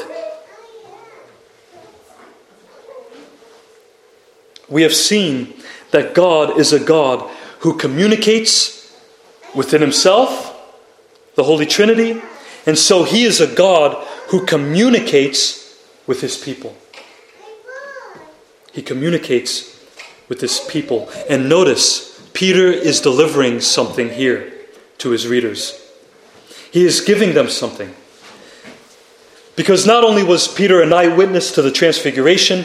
We 4.69 4.83
have 4.83 4.95
seen 4.95 5.53
that 5.91 6.15
God 6.15 6.59
is 6.59 6.73
a 6.73 6.81
God 6.81 7.31
who 7.61 7.77
communicates 7.77 8.97
within 9.55 9.83
himself, 9.83 10.49
the 11.35 11.45
Holy 11.45 11.67
Trinity, 11.67 12.21
and 12.65 12.79
so 12.79 13.05
he 13.05 13.25
is 13.25 13.41
a 13.41 13.55
God 13.55 14.03
who 14.29 14.47
communicates 14.47 15.62
with 16.07 16.21
his 16.21 16.37
people. 16.37 16.77
He 18.73 18.83
communicates 18.83 19.79
with 20.29 20.41
his 20.41 20.61
people. 20.61 21.11
And 21.29 21.49
notice, 21.49 22.13
Peter 22.33 22.67
is 22.67 23.01
delivering 23.01 23.61
something 23.61 24.11
here 24.11 24.53
to 24.99 25.11
his 25.11 25.29
readers. 25.29 25.79
He 26.71 26.85
is 26.85 27.01
giving 27.01 27.35
them 27.35 27.49
something. 27.49 27.95
Because 29.57 29.87
not 29.87 30.05
only 30.05 30.25
was 30.25 30.49
Peter 30.49 30.81
an 30.81 30.93
eyewitness 30.93 31.53
to 31.53 31.63
the 31.63 31.71
transfiguration, 31.71 32.65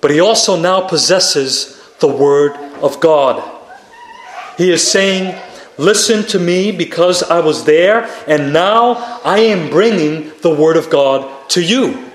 but 0.00 0.10
he 0.10 0.20
also 0.20 0.58
now 0.58 0.88
possesses 0.88 1.78
the 2.00 2.08
Word 2.08 2.56
of 2.80 3.00
God. 3.00 3.42
He 4.56 4.70
is 4.70 4.90
saying, 4.90 5.38
Listen 5.78 6.22
to 6.28 6.38
me 6.38 6.72
because 6.72 7.22
I 7.22 7.40
was 7.40 7.64
there, 7.66 8.08
and 8.26 8.54
now 8.54 9.20
I 9.22 9.40
am 9.40 9.68
bringing 9.68 10.32
the 10.40 10.54
Word 10.54 10.78
of 10.78 10.88
God 10.88 11.50
to 11.50 11.62
you. 11.62 12.05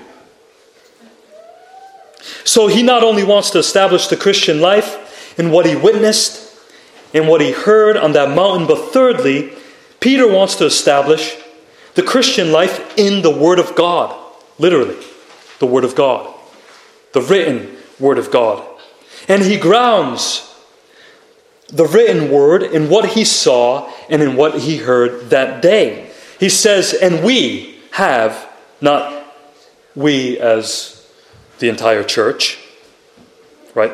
So 2.44 2.66
he 2.66 2.82
not 2.82 3.02
only 3.02 3.24
wants 3.24 3.50
to 3.50 3.58
establish 3.58 4.06
the 4.06 4.16
Christian 4.16 4.60
life 4.60 5.38
in 5.38 5.50
what 5.50 5.66
he 5.66 5.76
witnessed 5.76 6.56
and 7.14 7.28
what 7.28 7.40
he 7.40 7.52
heard 7.52 7.96
on 7.96 8.12
that 8.12 8.34
mountain, 8.34 8.66
but 8.66 8.92
thirdly, 8.92 9.52
Peter 10.00 10.26
wants 10.26 10.56
to 10.56 10.66
establish 10.66 11.36
the 11.94 12.02
Christian 12.02 12.52
life 12.52 12.96
in 12.98 13.22
the 13.22 13.30
Word 13.30 13.58
of 13.58 13.74
God. 13.74 14.18
Literally, 14.58 14.96
the 15.58 15.66
Word 15.66 15.84
of 15.84 15.94
God, 15.94 16.32
the 17.12 17.20
written 17.20 17.76
Word 17.98 18.18
of 18.18 18.30
God. 18.30 18.66
And 19.28 19.42
he 19.42 19.56
grounds 19.56 20.48
the 21.68 21.86
written 21.86 22.30
Word 22.30 22.62
in 22.62 22.88
what 22.88 23.10
he 23.10 23.24
saw 23.24 23.90
and 24.08 24.22
in 24.22 24.36
what 24.36 24.60
he 24.60 24.78
heard 24.78 25.30
that 25.30 25.62
day. 25.62 26.10
He 26.38 26.48
says, 26.48 26.92
And 26.94 27.24
we 27.24 27.78
have, 27.92 28.48
not 28.80 29.24
we 29.94 30.38
as 30.38 31.01
the 31.62 31.68
entire 31.68 32.02
church, 32.02 32.58
right? 33.72 33.92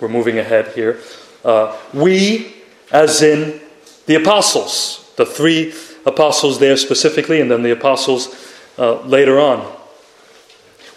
We're 0.00 0.08
moving 0.08 0.36
ahead 0.36 0.74
here. 0.74 0.98
Uh, 1.44 1.78
we, 1.94 2.52
as 2.90 3.22
in 3.22 3.60
the 4.06 4.16
apostles, 4.16 5.12
the 5.16 5.24
three 5.24 5.72
apostles 6.04 6.58
there 6.58 6.76
specifically, 6.76 7.40
and 7.40 7.48
then 7.48 7.62
the 7.62 7.70
apostles 7.70 8.52
uh, 8.78 9.00
later 9.02 9.38
on. 9.38 9.72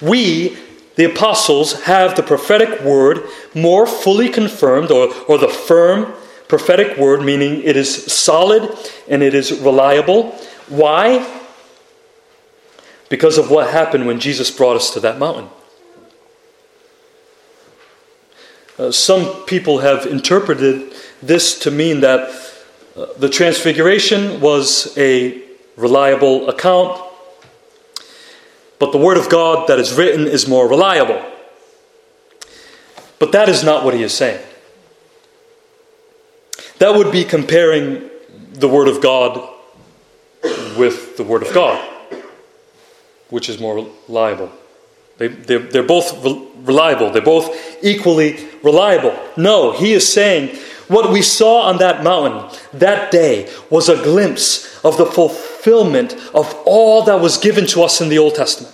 We, 0.01 0.57
the 0.95 1.03
apostles, 1.03 1.83
have 1.83 2.15
the 2.15 2.23
prophetic 2.23 2.81
word 2.81 3.23
more 3.53 3.85
fully 3.85 4.29
confirmed, 4.29 4.89
or, 4.89 5.13
or 5.27 5.37
the 5.37 5.47
firm 5.47 6.13
prophetic 6.47 6.97
word, 6.97 7.21
meaning 7.21 7.61
it 7.61 7.77
is 7.77 8.11
solid 8.11 8.75
and 9.07 9.21
it 9.21 9.35
is 9.35 9.51
reliable. 9.59 10.31
Why? 10.67 11.43
Because 13.07 13.37
of 13.37 13.51
what 13.51 13.69
happened 13.69 14.07
when 14.07 14.19
Jesus 14.19 14.49
brought 14.49 14.77
us 14.77 14.91
to 14.95 14.99
that 15.01 15.19
mountain. 15.19 15.49
Uh, 18.77 18.91
some 18.91 19.43
people 19.45 19.79
have 19.79 20.05
interpreted 20.05 20.93
this 21.21 21.57
to 21.59 21.71
mean 21.71 22.01
that 22.01 22.29
uh, 22.95 23.07
the 23.17 23.27
Transfiguration 23.29 24.39
was 24.39 24.95
a 24.97 25.41
reliable 25.75 26.47
account, 26.47 27.01
but 28.77 28.91
the 28.91 28.97
Word 28.99 29.17
of 29.17 29.29
God 29.29 29.67
that 29.67 29.79
is 29.79 29.93
written 29.93 30.27
is 30.27 30.47
more 30.47 30.67
reliable. 30.67 31.23
But 33.19 33.31
that 33.31 33.49
is 33.49 33.63
not 33.63 33.83
what 33.83 33.95
he 33.95 34.03
is 34.03 34.13
saying. 34.13 34.45
That 36.77 36.95
would 36.95 37.11
be 37.11 37.23
comparing 37.23 38.09
the 38.53 38.67
Word 38.67 38.87
of 38.87 39.01
God 39.01 39.55
with 40.77 41.17
the 41.17 41.23
Word 41.23 41.41
of 41.41 41.51
God, 41.51 41.83
which 43.29 43.49
is 43.49 43.59
more 43.59 43.87
reliable. 44.07 44.51
They, 45.17 45.27
they're, 45.27 45.59
they're 45.59 45.83
both 45.83 46.23
reliable, 46.57 47.09
they're 47.11 47.21
both 47.21 47.55
equally 47.83 48.47
reliable. 48.63 49.17
No, 49.35 49.71
he 49.71 49.93
is 49.93 50.11
saying 50.11 50.55
what 50.87 51.11
we 51.11 51.21
saw 51.21 51.63
on 51.63 51.77
that 51.77 52.03
mountain 52.03 52.59
that 52.73 53.11
day 53.11 53.51
was 53.69 53.89
a 53.89 54.01
glimpse 54.03 54.83
of 54.85 54.97
the 54.97 55.05
fulfillment 55.05 56.13
of 56.33 56.53
all 56.65 57.03
that 57.03 57.19
was 57.19 57.37
given 57.37 57.65
to 57.67 57.83
us 57.83 57.99
in 57.99 58.09
the 58.09 58.17
Old 58.17 58.35
Testament. 58.35 58.73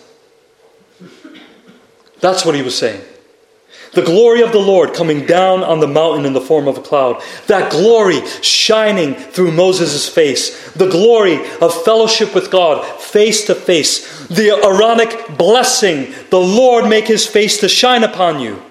That's 2.19 2.45
what 2.45 2.55
he 2.55 2.61
was 2.61 2.77
saying. 2.77 3.01
The 3.93 4.01
glory 4.01 4.41
of 4.41 4.51
the 4.51 4.59
Lord 4.59 4.93
coming 4.95 5.25
down 5.25 5.63
on 5.63 5.79
the 5.79 5.87
mountain 5.87 6.25
in 6.25 6.33
the 6.33 6.41
form 6.41 6.67
of 6.67 6.79
a 6.79 6.81
cloud. 6.81 7.21
That 7.45 7.71
glory 7.71 8.25
shining 8.41 9.13
through 9.13 9.51
Moses' 9.51 10.09
face. 10.09 10.71
The 10.73 10.89
glory 10.89 11.39
of 11.61 11.83
fellowship 11.83 12.33
with 12.33 12.49
God 12.49 12.83
face 12.99 13.45
to 13.45 13.55
face. 13.55 14.27
The 14.27 14.49
Aaronic 14.49 15.37
blessing. 15.37 16.13
The 16.31 16.39
Lord 16.39 16.89
make 16.89 17.07
his 17.07 17.27
face 17.27 17.59
to 17.59 17.69
shine 17.69 18.03
upon 18.03 18.39
you. 18.39 18.63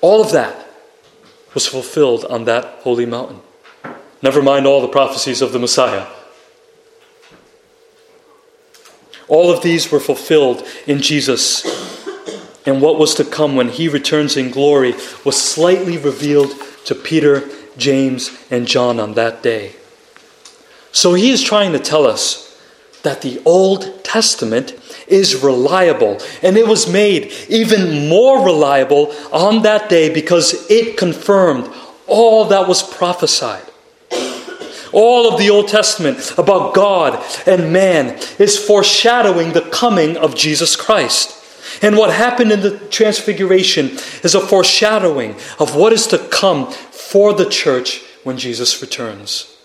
All 0.00 0.22
of 0.22 0.32
that 0.32 0.66
was 1.52 1.66
fulfilled 1.66 2.24
on 2.24 2.44
that 2.44 2.80
holy 2.80 3.04
mountain. 3.04 3.42
Never 4.22 4.40
mind 4.40 4.66
all 4.66 4.80
the 4.80 4.88
prophecies 4.88 5.42
of 5.42 5.52
the 5.52 5.58
Messiah. 5.58 6.06
All 9.28 9.50
of 9.50 9.62
these 9.62 9.92
were 9.92 10.00
fulfilled 10.00 10.66
in 10.86 11.02
Jesus 11.02 11.99
and 12.66 12.82
what 12.82 12.98
was 12.98 13.14
to 13.14 13.24
come 13.24 13.56
when 13.56 13.68
he 13.68 13.88
returns 13.88 14.36
in 14.36 14.50
glory 14.50 14.94
was 15.24 15.40
slightly 15.40 15.96
revealed 15.96 16.52
to 16.84 16.94
Peter, 16.94 17.48
James, 17.76 18.38
and 18.50 18.66
John 18.66 19.00
on 19.00 19.14
that 19.14 19.42
day. 19.42 19.74
So 20.92 21.14
he 21.14 21.30
is 21.30 21.42
trying 21.42 21.72
to 21.72 21.78
tell 21.78 22.06
us 22.06 22.46
that 23.02 23.22
the 23.22 23.40
Old 23.44 24.04
Testament 24.04 24.74
is 25.06 25.42
reliable. 25.42 26.18
And 26.42 26.56
it 26.56 26.66
was 26.66 26.90
made 26.90 27.32
even 27.48 28.08
more 28.08 28.44
reliable 28.44 29.14
on 29.32 29.62
that 29.62 29.88
day 29.88 30.12
because 30.12 30.70
it 30.70 30.98
confirmed 30.98 31.70
all 32.06 32.46
that 32.46 32.68
was 32.68 32.82
prophesied. 32.82 33.64
All 34.92 35.32
of 35.32 35.38
the 35.38 35.50
Old 35.50 35.68
Testament 35.68 36.34
about 36.36 36.74
God 36.74 37.24
and 37.46 37.72
man 37.72 38.18
is 38.38 38.58
foreshadowing 38.58 39.52
the 39.52 39.62
coming 39.62 40.16
of 40.16 40.34
Jesus 40.34 40.74
Christ. 40.74 41.39
And 41.82 41.96
what 41.96 42.12
happened 42.12 42.52
in 42.52 42.60
the 42.60 42.78
Transfiguration 42.78 43.98
is 44.22 44.34
a 44.34 44.40
foreshadowing 44.40 45.36
of 45.58 45.74
what 45.74 45.92
is 45.92 46.06
to 46.08 46.18
come 46.18 46.70
for 46.70 47.32
the 47.32 47.48
church 47.48 48.02
when 48.22 48.36
Jesus 48.36 48.80
returns. 48.82 49.56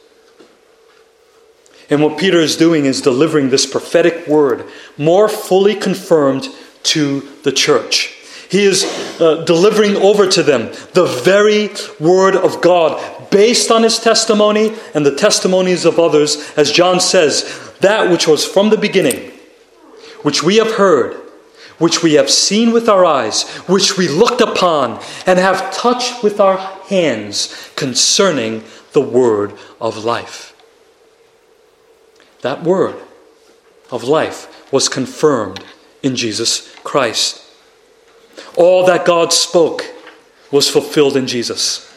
And 1.89 2.01
what 2.01 2.17
Peter 2.17 2.39
is 2.39 2.57
doing 2.57 2.85
is 2.85 3.01
delivering 3.01 3.49
this 3.49 3.65
prophetic 3.65 4.27
word 4.27 4.65
more 4.97 5.29
fully 5.29 5.75
confirmed 5.75 6.49
to 6.83 7.21
the 7.43 7.51
church. 7.51 8.13
He 8.49 8.63
is 8.63 8.85
uh, 9.19 9.43
delivering 9.43 9.95
over 9.97 10.27
to 10.27 10.43
them 10.43 10.71
the 10.93 11.05
very 11.23 11.69
word 11.99 12.35
of 12.35 12.61
God 12.61 13.29
based 13.29 13.71
on 13.71 13.83
his 13.83 13.99
testimony 13.99 14.73
and 14.93 15.05
the 15.05 15.15
testimonies 15.15 15.83
of 15.83 15.99
others, 15.99 16.51
as 16.55 16.71
John 16.71 16.99
says, 16.99 17.73
that 17.81 18.09
which 18.09 18.27
was 18.27 18.45
from 18.45 18.69
the 18.69 18.77
beginning, 18.77 19.31
which 20.21 20.41
we 20.43 20.57
have 20.57 20.75
heard, 20.75 21.19
which 21.77 22.01
we 22.01 22.13
have 22.13 22.29
seen 22.29 22.71
with 22.71 22.87
our 22.87 23.05
eyes, 23.05 23.43
which 23.67 23.97
we 23.97 24.07
looked 24.07 24.41
upon 24.41 25.01
and 25.25 25.39
have 25.39 25.73
touched 25.73 26.23
with 26.23 26.39
our 26.39 26.57
hands 26.87 27.71
concerning 27.75 28.63
the 28.93 29.01
word 29.01 29.53
of 29.81 30.03
life. 30.03 30.55
That 32.41 32.63
word 32.63 32.95
of 33.91 34.03
life 34.03 34.71
was 34.71 34.87
confirmed 34.87 35.63
in 36.01 36.15
Jesus 36.15 36.73
Christ. 36.83 37.41
All 38.55 38.85
that 38.85 39.05
God 39.05 39.33
spoke 39.33 39.83
was 40.51 40.69
fulfilled 40.69 41.17
in 41.17 41.27
Jesus. 41.27 41.91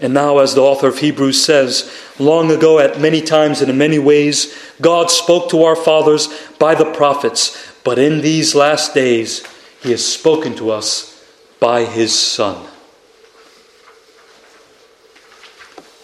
And 0.00 0.12
now, 0.12 0.38
as 0.38 0.54
the 0.54 0.60
author 0.62 0.88
of 0.88 0.98
Hebrews 0.98 1.42
says, 1.44 1.92
long 2.18 2.50
ago, 2.50 2.80
at 2.80 3.00
many 3.00 3.20
times 3.20 3.60
and 3.60 3.70
in 3.70 3.78
many 3.78 4.00
ways, 4.00 4.52
God 4.80 5.10
spoke 5.10 5.48
to 5.50 5.62
our 5.62 5.76
fathers 5.76 6.28
by 6.58 6.74
the 6.74 6.92
prophets, 6.92 7.71
but 7.84 7.98
in 7.98 8.20
these 8.20 8.54
last 8.54 8.94
days, 8.94 9.46
He 9.82 9.90
has 9.90 10.04
spoken 10.04 10.54
to 10.56 10.70
us 10.70 11.24
by 11.60 11.84
His 11.84 12.16
Son. 12.16 12.66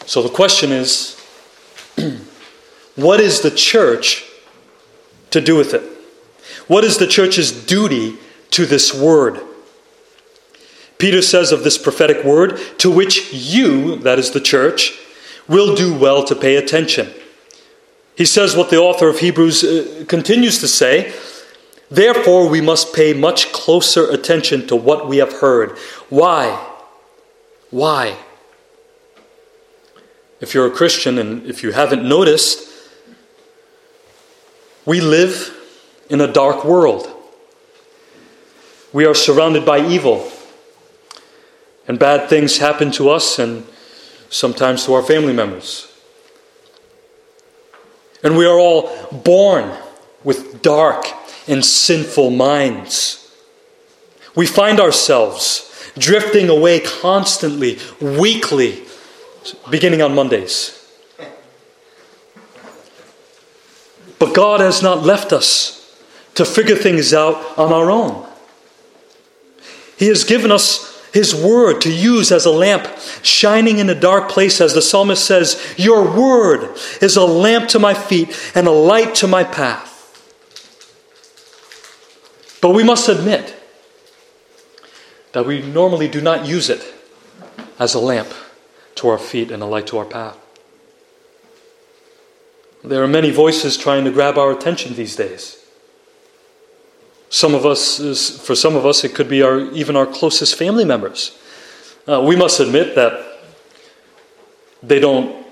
So 0.06 0.22
the 0.22 0.30
question 0.30 0.72
is 0.72 1.20
What 2.96 3.20
is 3.20 3.42
the 3.42 3.50
church 3.50 4.24
to 5.30 5.40
do 5.40 5.56
with 5.56 5.74
it? 5.74 5.82
What 6.66 6.84
is 6.84 6.98
the 6.98 7.06
church's 7.06 7.52
duty 7.52 8.16
to 8.50 8.66
this 8.66 8.92
word? 8.94 9.40
Peter 10.98 11.22
says 11.22 11.52
of 11.52 11.62
this 11.62 11.78
prophetic 11.78 12.24
word, 12.24 12.58
to 12.78 12.90
which 12.90 13.32
you, 13.32 13.96
that 13.96 14.18
is 14.18 14.32
the 14.32 14.40
church, 14.40 14.98
will 15.46 15.76
do 15.76 15.96
well 15.96 16.24
to 16.24 16.34
pay 16.34 16.56
attention. 16.56 17.08
He 18.16 18.24
says 18.24 18.56
what 18.56 18.70
the 18.70 18.78
author 18.78 19.08
of 19.08 19.20
Hebrews 19.20 19.62
uh, 19.62 20.04
continues 20.08 20.58
to 20.58 20.68
say 20.68 21.14
Therefore, 21.90 22.48
we 22.48 22.60
must 22.60 22.94
pay 22.94 23.14
much 23.14 23.50
closer 23.52 24.08
attention 24.10 24.66
to 24.66 24.76
what 24.76 25.08
we 25.08 25.18
have 25.18 25.32
heard. 25.34 25.78
Why? 26.10 26.66
Why? 27.70 28.16
If 30.40 30.54
you're 30.54 30.66
a 30.66 30.70
Christian 30.70 31.18
and 31.18 31.46
if 31.46 31.62
you 31.62 31.72
haven't 31.72 32.06
noticed, 32.06 32.68
we 34.84 35.00
live 35.00 35.54
in 36.08 36.20
a 36.20 36.30
dark 36.30 36.64
world. 36.64 37.10
We 38.92 39.04
are 39.04 39.14
surrounded 39.14 39.64
by 39.64 39.86
evil. 39.86 40.30
And 41.86 41.98
bad 41.98 42.28
things 42.28 42.58
happen 42.58 42.90
to 42.92 43.08
us 43.08 43.38
and 43.38 43.66
sometimes 44.28 44.84
to 44.84 44.94
our 44.94 45.02
family 45.02 45.32
members. 45.32 45.90
And 48.22 48.36
we 48.36 48.46
are 48.46 48.58
all 48.58 48.90
born 49.10 49.72
with 50.22 50.60
dark 50.60 51.06
and 51.48 51.64
sinful 51.64 52.30
minds. 52.30 53.34
We 54.34 54.46
find 54.46 54.78
ourselves 54.80 55.92
drifting 55.98 56.48
away 56.48 56.80
constantly, 56.80 57.78
weekly, 58.00 58.84
beginning 59.70 60.02
on 60.02 60.14
Mondays. 60.14 60.74
But 64.18 64.34
God 64.34 64.60
has 64.60 64.82
not 64.82 65.02
left 65.02 65.32
us 65.32 65.74
to 66.34 66.44
figure 66.44 66.76
things 66.76 67.12
out 67.12 67.58
on 67.58 67.72
our 67.72 67.90
own. 67.90 68.26
He 69.96 70.06
has 70.08 70.24
given 70.24 70.52
us 70.52 71.08
His 71.12 71.34
Word 71.34 71.80
to 71.82 71.92
use 71.92 72.30
as 72.30 72.46
a 72.46 72.50
lamp 72.50 72.86
shining 73.22 73.78
in 73.78 73.90
a 73.90 73.94
dark 73.94 74.28
place, 74.28 74.60
as 74.60 74.74
the 74.74 74.82
psalmist 74.82 75.24
says, 75.24 75.74
Your 75.76 76.04
Word 76.04 76.76
is 77.00 77.16
a 77.16 77.24
lamp 77.24 77.68
to 77.70 77.78
my 77.78 77.94
feet 77.94 78.36
and 78.54 78.66
a 78.66 78.72
light 78.72 79.14
to 79.16 79.26
my 79.26 79.44
path. 79.44 79.87
But 82.60 82.70
we 82.70 82.82
must 82.82 83.08
admit 83.08 83.54
that 85.32 85.46
we 85.46 85.62
normally 85.62 86.08
do 86.08 86.20
not 86.20 86.46
use 86.46 86.70
it 86.70 86.94
as 87.78 87.94
a 87.94 88.00
lamp 88.00 88.28
to 88.96 89.08
our 89.08 89.18
feet 89.18 89.50
and 89.50 89.62
a 89.62 89.66
light 89.66 89.86
to 89.88 89.98
our 89.98 90.04
path. 90.04 90.36
There 92.82 93.02
are 93.02 93.08
many 93.08 93.30
voices 93.30 93.76
trying 93.76 94.04
to 94.04 94.10
grab 94.10 94.38
our 94.38 94.52
attention 94.52 94.94
these 94.94 95.16
days. 95.16 95.64
Some 97.30 97.54
of 97.54 97.66
us, 97.66 98.38
for 98.44 98.54
some 98.54 98.74
of 98.74 98.86
us, 98.86 99.04
it 99.04 99.14
could 99.14 99.28
be 99.28 99.42
our, 99.42 99.60
even 99.72 99.96
our 99.96 100.06
closest 100.06 100.56
family 100.56 100.84
members. 100.84 101.38
Uh, 102.06 102.22
we 102.26 102.36
must 102.36 102.58
admit 102.58 102.94
that 102.94 103.40
they 104.82 104.98
don't 104.98 105.46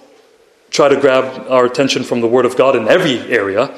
try 0.71 0.89
to 0.89 0.99
grab 0.99 1.47
our 1.49 1.67
attention 1.67 2.03
from 2.03 2.21
the 2.21 2.29
Word 2.29 2.47
of 2.47 2.57
God 2.57 2.77
in 2.77 2.89
every 2.89 3.19
area. 3.31 3.77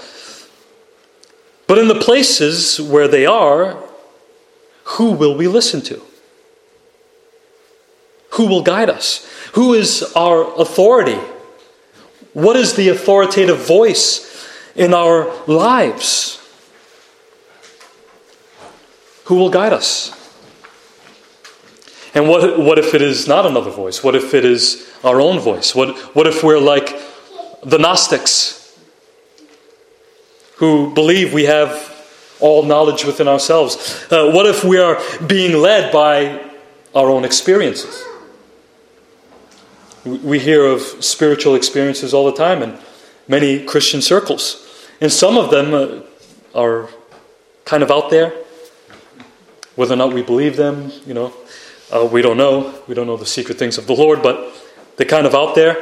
But 1.69 1.77
in 1.77 1.87
the 1.87 2.01
places 2.01 2.81
where 2.81 3.07
they 3.07 3.27
are, 3.27 3.77
who 4.85 5.13
will 5.13 5.37
we 5.37 5.47
listen 5.47 5.83
to? 5.83 6.03
Who 8.33 8.49
will 8.49 8.63
guide 8.63 8.89
us? 8.89 9.31
Who 9.53 9.75
is 9.75 10.03
our 10.17 10.51
authority? 10.59 11.19
What 12.33 12.57
is 12.57 12.75
the 12.75 12.89
authoritative 12.89 13.67
voice 13.67 14.49
in 14.75 14.95
our 14.95 15.31
lives? 15.47 16.41
Who 19.25 19.37
will 19.37 19.51
guide 19.51 19.75
us? 19.75 20.15
And 22.15 22.29
what, 22.29 22.59
what 22.59 22.79
if 22.79 22.95
it 22.95 23.03
is 23.03 23.29
not 23.29 23.45
another 23.45 23.71
voice? 23.71 24.03
What 24.03 24.15
if 24.15 24.33
it 24.33 24.45
is 24.45 24.91
our 25.05 25.21
own 25.21 25.39
voice? 25.39 25.75
What, 25.75 25.99
what 26.15 26.27
if 26.27 26.43
we're 26.43 26.59
like 26.59 26.99
the 27.63 27.79
Gnostics 27.79 28.58
who 30.59 30.93
believe 30.93 31.33
we 31.33 31.45
have 31.45 31.95
all 32.41 32.63
knowledge 32.65 33.05
within 33.05 33.29
ourselves? 33.29 34.07
Uh, 34.11 34.31
what 34.31 34.47
if 34.47 34.65
we 34.65 34.79
are 34.79 35.01
being 35.27 35.61
led 35.61 35.93
by 35.93 36.51
our 36.95 37.09
own 37.09 37.25
experiences? 37.25 38.05
We 40.05 40.39
hear 40.39 40.65
of 40.65 40.83
spiritual 40.83 41.55
experiences 41.55 42.13
all 42.13 42.27
the 42.27 42.37
time 42.37 42.63
in 42.63 42.79
many 43.29 43.65
Christian 43.65 44.03
circles. 44.03 44.65
And 45.01 45.13
some 45.13 45.37
of 45.37 45.51
them 45.51 45.75
uh, 45.75 46.59
are 46.59 46.89
kind 47.65 47.83
of 47.83 47.91
out 47.91 48.11
there. 48.11 48.33
Whether 49.77 49.95
or 49.95 49.97
not 49.97 50.13
we 50.13 50.23
believe 50.23 50.57
them, 50.57 50.91
you 51.07 51.15
know, 51.15 51.33
uh, 51.93 52.09
we 52.11 52.21
don't 52.21 52.37
know. 52.37 52.75
We 52.89 52.95
don't 52.95 53.07
know 53.07 53.17
the 53.17 53.27
secret 53.27 53.59
things 53.59 53.79
of 53.79 53.87
the 53.87 53.93
Lord, 53.93 54.23
but 54.23 54.53
they're 54.97 55.07
kind 55.07 55.27
of 55.27 55.37
out 55.37 55.55
there. 55.55 55.77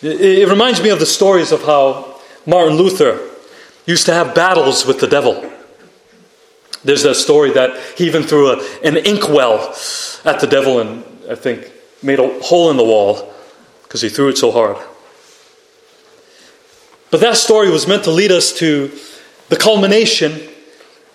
It, 0.00 0.20
it 0.20 0.48
reminds 0.48 0.82
me 0.82 0.88
of 0.88 0.98
the 0.98 1.06
stories 1.06 1.52
of 1.52 1.62
how 1.64 2.09
Martin 2.46 2.76
Luther 2.76 3.28
used 3.86 4.06
to 4.06 4.14
have 4.14 4.34
battles 4.34 4.86
with 4.86 5.00
the 5.00 5.06
devil. 5.06 5.50
There's 6.84 7.02
that 7.02 7.16
story 7.16 7.52
that 7.52 7.78
he 7.96 8.06
even 8.06 8.22
threw 8.22 8.52
a, 8.52 8.58
an 8.82 8.96
inkwell 8.96 9.74
at 10.24 10.40
the 10.40 10.46
devil 10.46 10.80
and 10.80 11.04
I 11.30 11.34
think 11.34 11.70
made 12.02 12.18
a 12.18 12.40
hole 12.40 12.70
in 12.70 12.76
the 12.76 12.84
wall 12.84 13.32
because 13.82 14.00
he 14.00 14.08
threw 14.08 14.28
it 14.28 14.38
so 14.38 14.50
hard. 14.50 14.76
But 17.10 17.20
that 17.20 17.36
story 17.36 17.70
was 17.70 17.86
meant 17.86 18.04
to 18.04 18.10
lead 18.10 18.30
us 18.30 18.52
to 18.58 18.90
the 19.48 19.56
culmination 19.56 20.40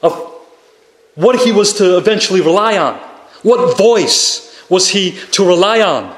of 0.04 0.14
what 1.16 1.40
he 1.40 1.52
was 1.52 1.74
to 1.76 1.98
eventually 1.98 2.42
rely 2.42 2.78
on. 2.78 2.96
What 3.44 3.78
voice 3.78 4.66
was 4.70 4.90
he 4.90 5.18
to 5.32 5.48
rely 5.48 5.82
on? 5.82 6.16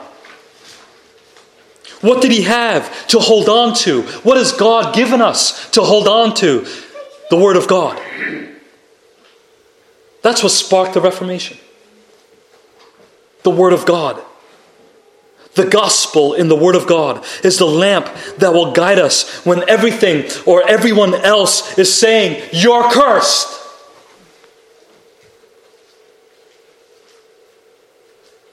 What 2.01 2.21
did 2.21 2.31
he 2.31 2.43
have 2.43 3.07
to 3.07 3.19
hold 3.19 3.49
on 3.49 3.73
to? 3.75 4.03
What 4.23 4.37
has 4.37 4.51
God 4.51 4.93
given 4.93 5.21
us 5.21 5.69
to 5.71 5.81
hold 5.81 6.07
on 6.07 6.35
to? 6.35 6.65
The 7.29 7.37
Word 7.37 7.55
of 7.57 7.67
God. 7.67 7.99
That's 10.21 10.43
what 10.43 10.51
sparked 10.51 10.93
the 10.93 11.01
Reformation. 11.01 11.57
The 13.43 13.49
Word 13.51 13.73
of 13.73 13.85
God 13.85 14.21
The 15.57 15.65
gospel 15.65 16.35
in 16.35 16.49
the 16.49 16.55
Word 16.55 16.75
of 16.75 16.85
God 16.85 17.25
is 17.43 17.57
the 17.57 17.65
lamp 17.65 18.05
that 18.37 18.53
will 18.53 18.73
guide 18.73 18.99
us 18.99 19.43
when 19.43 19.67
everything 19.67 20.29
or 20.45 20.61
everyone 20.69 21.15
else 21.15 21.79
is 21.79 21.91
saying, 21.91 22.47
You're 22.53 22.87
cursed. 22.91 23.47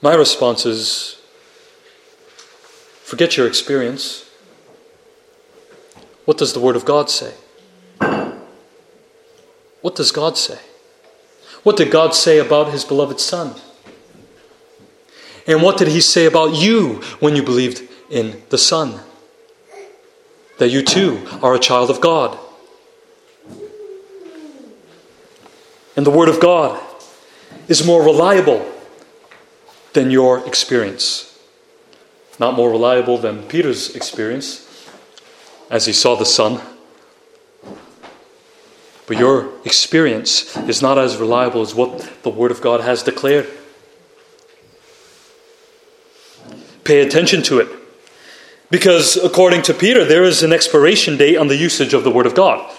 My 0.01 0.15
response 0.15 0.65
is 0.65 1.21
forget 3.05 3.37
your 3.37 3.47
experience. 3.47 4.27
What 6.25 6.39
does 6.39 6.53
the 6.53 6.59
Word 6.59 6.75
of 6.75 6.85
God 6.85 7.11
say? 7.11 7.35
What 9.81 9.95
does 9.95 10.11
God 10.11 10.35
say? 10.37 10.59
What 11.61 11.77
did 11.77 11.91
God 11.91 12.15
say 12.15 12.39
about 12.39 12.71
His 12.71 12.83
beloved 12.83 13.19
Son? 13.19 13.53
And 15.45 15.61
what 15.61 15.77
did 15.77 15.89
he 15.89 16.01
say 16.01 16.25
about 16.25 16.55
you 16.55 17.03
when 17.19 17.35
you 17.35 17.43
believed 17.43 17.87
in 18.09 18.41
the 18.49 18.57
Son? 18.57 18.99
That 20.57 20.69
you 20.69 20.81
too 20.81 21.27
are 21.43 21.53
a 21.53 21.59
child 21.59 21.91
of 21.91 22.01
God. 22.01 22.39
And 25.95 26.03
the 26.05 26.11
Word 26.11 26.29
of 26.29 26.39
God 26.39 26.81
is 27.67 27.85
more 27.85 28.03
reliable 28.03 28.65
than 29.93 30.09
your 30.09 30.45
experience. 30.47 31.34
Not 32.39 32.55
more 32.55 32.69
reliable 32.69 33.17
than 33.17 33.43
Peter's 33.43 33.95
experience 33.95 34.89
as 35.69 35.85
he 35.85 35.93
saw 35.93 36.15
the 36.15 36.25
Son. 36.25 36.61
But 39.07 39.17
your 39.17 39.51
experience 39.63 40.57
is 40.57 40.81
not 40.81 40.97
as 40.97 41.17
reliable 41.17 41.61
as 41.61 41.75
what 41.75 42.11
the 42.23 42.29
Word 42.29 42.51
of 42.51 42.61
God 42.61 42.81
has 42.81 43.03
declared. 43.03 43.47
Pay 46.83 47.01
attention 47.01 47.41
to 47.43 47.59
it. 47.59 47.69
Because 48.69 49.15
according 49.15 49.61
to 49.63 49.73
Peter, 49.73 50.03
there 50.03 50.23
is 50.23 50.43
an 50.43 50.51
expiration 50.51 51.17
date 51.17 51.37
on 51.37 51.47
the 51.47 51.55
usage 51.55 51.93
of 51.93 52.03
the 52.03 52.11
Word 52.11 52.25
of 52.25 52.35
God. 52.35 52.69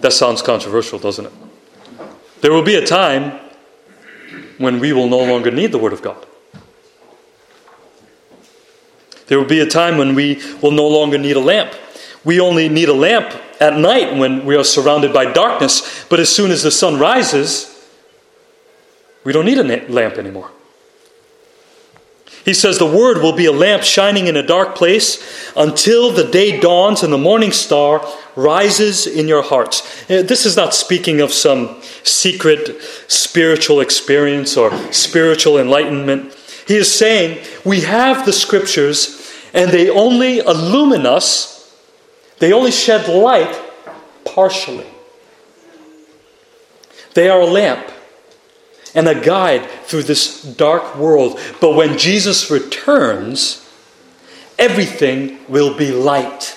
That 0.00 0.12
sounds 0.12 0.42
controversial, 0.42 0.98
doesn't 0.98 1.26
it? 1.26 1.32
There 2.40 2.52
will 2.52 2.62
be 2.62 2.76
a 2.76 2.86
time 2.86 3.40
when 4.58 4.80
we 4.80 4.92
will 4.92 5.08
no 5.08 5.18
longer 5.18 5.50
need 5.50 5.72
the 5.72 5.78
Word 5.78 5.92
of 5.92 6.02
God. 6.02 6.24
There 9.28 9.38
will 9.38 9.46
be 9.46 9.60
a 9.60 9.66
time 9.66 9.98
when 9.98 10.14
we 10.14 10.42
will 10.60 10.70
no 10.70 10.86
longer 10.86 11.18
need 11.18 11.36
a 11.36 11.40
lamp. 11.40 11.74
We 12.24 12.40
only 12.40 12.68
need 12.68 12.88
a 12.88 12.94
lamp 12.94 13.32
at 13.60 13.76
night 13.76 14.16
when 14.16 14.44
we 14.44 14.56
are 14.56 14.64
surrounded 14.64 15.12
by 15.12 15.32
darkness, 15.32 16.04
but 16.08 16.20
as 16.20 16.28
soon 16.28 16.50
as 16.50 16.62
the 16.62 16.70
sun 16.70 16.98
rises, 16.98 17.74
we 19.24 19.32
don't 19.32 19.44
need 19.44 19.58
a 19.58 19.86
lamp 19.88 20.14
anymore. 20.14 20.50
He 22.44 22.54
says 22.54 22.78
the 22.78 22.86
word 22.86 23.18
will 23.18 23.34
be 23.34 23.44
a 23.44 23.52
lamp 23.52 23.82
shining 23.82 24.26
in 24.26 24.36
a 24.36 24.42
dark 24.42 24.74
place 24.74 25.52
until 25.54 26.10
the 26.10 26.24
day 26.24 26.58
dawns 26.58 27.02
and 27.02 27.12
the 27.12 27.18
morning 27.18 27.52
star 27.52 28.02
rises 28.36 29.06
in 29.06 29.28
your 29.28 29.42
hearts. 29.42 29.82
Uh, 30.10 30.22
this 30.22 30.46
is 30.46 30.56
not 30.56 30.72
speaking 30.72 31.20
of 31.20 31.30
some 31.30 31.82
secret 32.04 32.80
spiritual 33.08 33.80
experience 33.80 34.56
or 34.56 34.70
spiritual 34.92 35.58
enlightenment. 35.58 36.32
He 36.66 36.76
is 36.76 36.90
saying 36.90 37.44
we 37.66 37.82
have 37.82 38.24
the 38.24 38.32
scriptures 38.32 39.17
and 39.52 39.70
they 39.70 39.90
only 39.90 40.38
illumine 40.38 41.06
us, 41.06 41.74
they 42.38 42.52
only 42.52 42.70
shed 42.70 43.08
light 43.08 43.60
partially. 44.24 44.86
They 47.14 47.28
are 47.28 47.40
a 47.40 47.46
lamp 47.46 47.90
and 48.94 49.08
a 49.08 49.20
guide 49.20 49.68
through 49.84 50.04
this 50.04 50.42
dark 50.42 50.96
world. 50.96 51.40
But 51.60 51.74
when 51.74 51.98
Jesus 51.98 52.50
returns, 52.50 53.68
everything 54.58 55.38
will 55.48 55.76
be 55.76 55.90
light. 55.92 56.56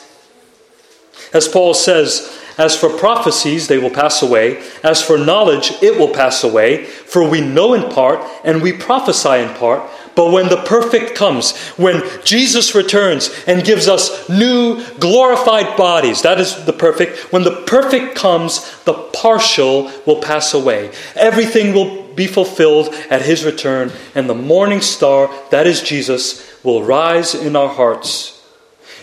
As 1.34 1.48
Paul 1.48 1.74
says, 1.74 2.38
as 2.58 2.76
for 2.76 2.90
prophecies, 2.90 3.68
they 3.68 3.78
will 3.78 3.90
pass 3.90 4.22
away. 4.22 4.62
As 4.84 5.02
for 5.02 5.18
knowledge, 5.18 5.72
it 5.82 5.98
will 5.98 6.14
pass 6.14 6.44
away. 6.44 6.86
For 6.86 7.28
we 7.28 7.42
know 7.42 7.74
in 7.74 7.90
part 7.92 8.20
and 8.44 8.62
we 8.62 8.74
prophesy 8.74 9.40
in 9.40 9.54
part. 9.56 9.90
But 10.15 10.32
when 10.32 10.50
the 10.50 10.62
perfect 10.63 11.15
comes, 11.15 11.58
when 11.78 12.04
Jesus 12.24 12.76
returns 12.76 13.30
and 13.47 13.63
gives 13.63 13.88
us 13.88 14.28
new 14.30 14.84
glorified 15.00 15.78
bodies, 15.78 16.21
that 16.24 16.39
is 16.39 16.65
the 16.65 16.74
perfect. 16.74 17.32
When 17.32 17.43
the 17.43 17.63
perfect 17.65 18.15
comes, 18.15 18.78
the 18.84 18.93
partial 18.93 19.91
will 20.06 20.21
pass 20.21 20.54
away. 20.54 20.91
Everything 21.15 21.74
will 21.74 22.02
be 22.13 22.28
fulfilled 22.28 22.93
at 23.10 23.21
his 23.21 23.45
return, 23.45 23.91
and 24.13 24.30
the 24.30 24.36
morning 24.36 24.82
star, 24.82 25.30
that 25.50 25.65
is 25.65 25.82
Jesus, 25.82 26.62
will 26.63 26.84
rise 26.84 27.34
in 27.34 27.56
our 27.56 27.69
hearts, 27.69 28.45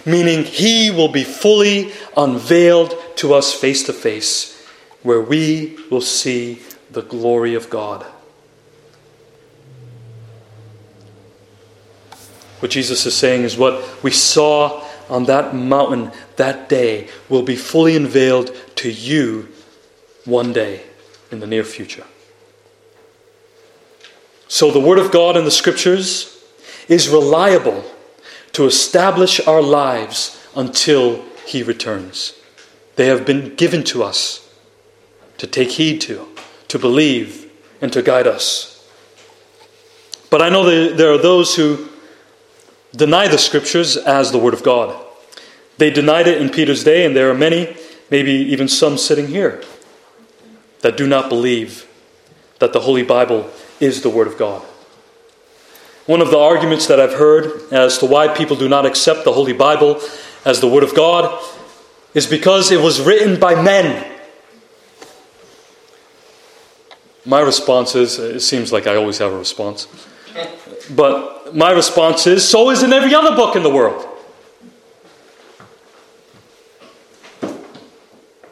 meaning 0.04 0.44
he 0.44 0.90
will 0.90 1.08
be 1.08 1.24
fully 1.24 1.92
unveiled 2.16 2.94
to 3.16 3.32
us 3.32 3.54
face 3.54 3.82
to 3.84 3.92
face, 3.92 4.62
where 5.02 5.22
we 5.22 5.78
will 5.90 6.02
see 6.02 6.60
the 6.90 7.02
glory 7.02 7.54
of 7.54 7.70
God. 7.70 8.06
What 12.60 12.70
Jesus 12.70 13.06
is 13.06 13.14
saying 13.14 13.42
is 13.42 13.56
what 13.56 14.02
we 14.02 14.10
saw 14.10 14.84
on 15.08 15.24
that 15.24 15.54
mountain 15.54 16.10
that 16.36 16.68
day 16.68 17.08
will 17.28 17.42
be 17.42 17.56
fully 17.56 17.96
unveiled 17.96 18.54
to 18.76 18.90
you 18.90 19.48
one 20.24 20.52
day 20.52 20.82
in 21.30 21.40
the 21.40 21.46
near 21.46 21.64
future. 21.64 22.04
So 24.48 24.70
the 24.70 24.80
Word 24.80 24.98
of 24.98 25.12
God 25.12 25.36
in 25.36 25.44
the 25.44 25.50
Scriptures 25.50 26.42
is 26.88 27.08
reliable 27.08 27.84
to 28.52 28.66
establish 28.66 29.46
our 29.46 29.62
lives 29.62 30.42
until 30.56 31.22
He 31.46 31.62
returns. 31.62 32.34
They 32.96 33.06
have 33.06 33.24
been 33.24 33.54
given 33.54 33.84
to 33.84 34.02
us 34.02 34.48
to 35.36 35.46
take 35.46 35.72
heed 35.72 36.00
to, 36.02 36.26
to 36.68 36.78
believe, 36.78 37.50
and 37.80 37.92
to 37.92 38.02
guide 38.02 38.26
us. 38.26 38.74
But 40.30 40.42
I 40.42 40.48
know 40.48 40.64
that 40.64 40.96
there 40.96 41.12
are 41.12 41.18
those 41.18 41.54
who 41.54 41.88
deny 42.98 43.28
the 43.28 43.38
Scriptures 43.38 43.96
as 43.96 44.32
the 44.32 44.38
Word 44.38 44.52
of 44.52 44.62
God. 44.62 44.94
They 45.78 45.90
denied 45.90 46.26
it 46.26 46.42
in 46.42 46.50
Peter's 46.50 46.82
day, 46.82 47.06
and 47.06 47.14
there 47.14 47.30
are 47.30 47.34
many, 47.34 47.76
maybe 48.11 48.32
even 48.32 48.66
some 48.66 48.98
sitting 48.98 49.28
here, 49.28 49.62
that 50.80 50.96
do 50.96 51.06
not 51.06 51.28
believe 51.28 51.87
that 52.58 52.72
the 52.72 52.80
Holy 52.80 53.04
Bible 53.04 53.48
is 53.78 54.02
the 54.02 54.11
Word 54.11 54.26
of 54.26 54.37
God. 54.37 54.62
One 56.06 56.20
of 56.20 56.30
the 56.30 56.38
arguments 56.38 56.87
that 56.88 56.98
I've 56.98 57.14
heard 57.14 57.72
as 57.72 57.98
to 57.98 58.06
why 58.06 58.28
people 58.28 58.56
do 58.56 58.68
not 58.68 58.84
accept 58.84 59.24
the 59.24 59.32
Holy 59.32 59.52
Bible 59.52 60.00
as 60.44 60.61
the 60.61 60.68
Word 60.68 60.82
of 60.82 60.94
God 60.94 61.44
is 62.14 62.26
because 62.26 62.72
it 62.72 62.80
was 62.80 63.00
written 63.00 63.38
by 63.38 63.61
men. 63.61 64.11
My 67.24 67.40
response 67.40 67.94
is 67.94 68.18
it 68.18 68.40
seems 68.40 68.72
like 68.72 68.87
I 68.87 68.96
always 68.96 69.18
have 69.18 69.32
a 69.32 69.38
response. 69.38 69.87
But 70.90 71.55
my 71.55 71.70
response 71.70 72.27
is 72.27 72.46
so 72.46 72.70
is 72.70 72.83
in 72.83 72.92
every 72.92 73.14
other 73.14 73.35
book 73.35 73.57
in 73.57 73.62
the 73.62 73.70
world. 73.70 74.07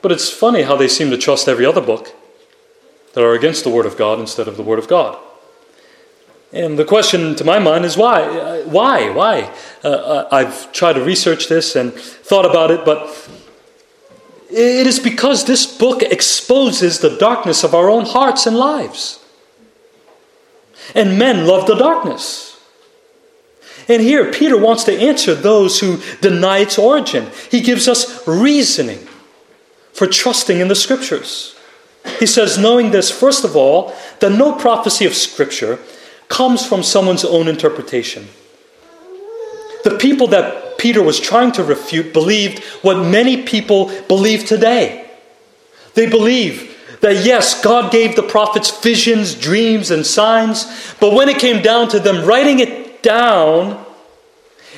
But 0.02 0.12
it's 0.12 0.30
funny 0.30 0.62
how 0.62 0.76
they 0.76 0.88
seem 0.88 1.10
to 1.10 1.18
trust 1.18 1.48
every 1.48 1.66
other 1.66 1.80
book 1.80 2.14
that 3.14 3.24
are 3.24 3.32
against 3.32 3.64
the 3.64 3.70
Word 3.70 3.86
of 3.86 3.96
God 3.96 4.20
instead 4.20 4.46
of 4.46 4.56
the 4.56 4.62
Word 4.62 4.78
of 4.78 4.86
God. 4.86 5.18
And 6.52 6.78
the 6.78 6.84
question 6.84 7.34
to 7.36 7.44
my 7.44 7.58
mind 7.58 7.84
is 7.84 7.96
why? 7.96 8.62
Why? 8.62 9.10
Why? 9.10 9.52
Uh, 9.82 9.88
uh, 9.88 10.28
I've 10.30 10.72
tried 10.72 10.92
to 10.92 11.02
research 11.02 11.48
this 11.48 11.74
and 11.74 11.92
thought 11.92 12.46
about 12.46 12.70
it, 12.70 12.84
but 12.84 13.28
it 14.48 14.86
is 14.86 15.00
because 15.00 15.44
this 15.44 15.66
book 15.66 16.02
exposes 16.02 17.00
the 17.00 17.16
darkness 17.16 17.64
of 17.64 17.74
our 17.74 17.90
own 17.90 18.04
hearts 18.04 18.46
and 18.46 18.56
lives. 18.56 19.18
And 20.94 21.18
men 21.18 21.46
love 21.46 21.66
the 21.66 21.74
darkness. 21.74 22.58
And 23.88 24.02
here, 24.02 24.32
Peter 24.32 24.58
wants 24.58 24.84
to 24.84 24.92
answer 24.92 25.34
those 25.34 25.80
who 25.80 26.00
deny 26.20 26.58
its 26.58 26.78
origin. 26.78 27.30
He 27.50 27.60
gives 27.60 27.86
us 27.86 28.26
reasoning 28.26 29.06
for 29.92 30.06
trusting 30.06 30.58
in 30.58 30.68
the 30.68 30.74
scriptures. 30.74 31.56
He 32.18 32.26
says, 32.26 32.58
knowing 32.58 32.90
this, 32.90 33.10
first 33.10 33.44
of 33.44 33.56
all, 33.56 33.94
that 34.20 34.30
no 34.30 34.52
prophecy 34.52 35.04
of 35.06 35.14
Scripture 35.14 35.78
comes 36.28 36.64
from 36.64 36.82
someone's 36.82 37.24
own 37.24 37.48
interpretation. 37.48 38.28
The 39.84 39.96
people 39.98 40.26
that 40.28 40.78
Peter 40.78 41.02
was 41.02 41.20
trying 41.20 41.52
to 41.52 41.64
refute 41.64 42.12
believed 42.12 42.62
what 42.82 42.98
many 42.98 43.42
people 43.42 43.90
believe 44.08 44.44
today. 44.44 45.08
They 45.94 46.08
believe 46.08 46.75
that 47.00 47.24
yes, 47.24 47.62
God 47.62 47.92
gave 47.92 48.16
the 48.16 48.22
prophets 48.22 48.82
visions, 48.82 49.34
dreams, 49.34 49.90
and 49.90 50.06
signs, 50.06 50.94
but 51.00 51.12
when 51.12 51.28
it 51.28 51.38
came 51.38 51.62
down 51.62 51.88
to 51.90 52.00
them 52.00 52.26
writing 52.26 52.60
it 52.60 53.02
down, 53.02 53.84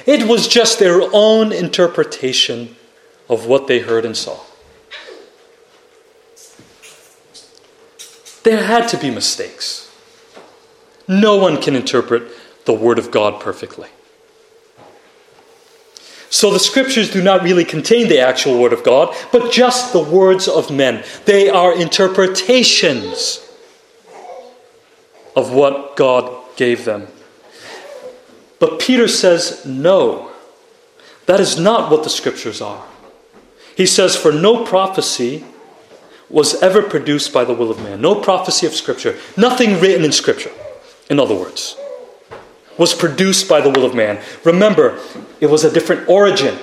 it 0.06 0.28
was 0.28 0.48
just 0.48 0.78
their 0.78 1.00
own 1.12 1.52
interpretation 1.52 2.76
of 3.28 3.46
what 3.46 3.66
they 3.66 3.80
heard 3.80 4.04
and 4.04 4.16
saw. 4.16 4.38
There 8.42 8.62
had 8.62 8.88
to 8.88 8.96
be 8.96 9.10
mistakes. 9.10 9.94
No 11.06 11.36
one 11.36 11.60
can 11.60 11.74
interpret 11.74 12.22
the 12.64 12.72
Word 12.72 12.98
of 12.98 13.10
God 13.10 13.40
perfectly. 13.40 13.88
So 16.30 16.50
the 16.50 16.58
scriptures 16.58 17.10
do 17.10 17.22
not 17.22 17.42
really 17.42 17.64
contain 17.64 18.08
the 18.08 18.20
actual 18.20 18.60
Word 18.60 18.72
of 18.72 18.84
God, 18.84 19.14
but 19.32 19.50
just 19.52 19.92
the 19.92 20.02
words 20.02 20.46
of 20.46 20.70
men. 20.70 21.04
They 21.24 21.48
are 21.48 21.74
interpretations 21.74 23.44
of 25.34 25.52
what 25.52 25.96
God 25.96 26.44
gave 26.56 26.84
them. 26.84 27.06
But 28.58 28.80
Peter 28.80 29.08
says, 29.08 29.64
no, 29.64 30.32
that 31.26 31.40
is 31.40 31.58
not 31.58 31.90
what 31.90 32.04
the 32.04 32.10
scriptures 32.10 32.60
are. 32.60 32.84
He 33.76 33.86
says, 33.86 34.16
for 34.16 34.32
no 34.32 34.64
prophecy 34.64 35.44
was 36.28 36.60
ever 36.62 36.82
produced 36.82 37.32
by 37.32 37.44
the 37.44 37.54
will 37.54 37.70
of 37.70 37.82
man. 37.82 38.02
No 38.02 38.20
prophecy 38.20 38.66
of 38.66 38.74
scripture. 38.74 39.16
Nothing 39.36 39.80
written 39.80 40.04
in 40.04 40.12
scripture, 40.12 40.50
in 41.08 41.18
other 41.18 41.34
words 41.34 41.76
was 42.78 42.94
produced 42.94 43.48
by 43.48 43.60
the 43.60 43.70
will 43.70 43.84
of 43.84 43.94
man. 43.94 44.22
Remember, 44.44 44.98
it 45.40 45.46
was 45.46 45.64
a 45.64 45.70
different 45.70 46.08
origin. 46.08 46.56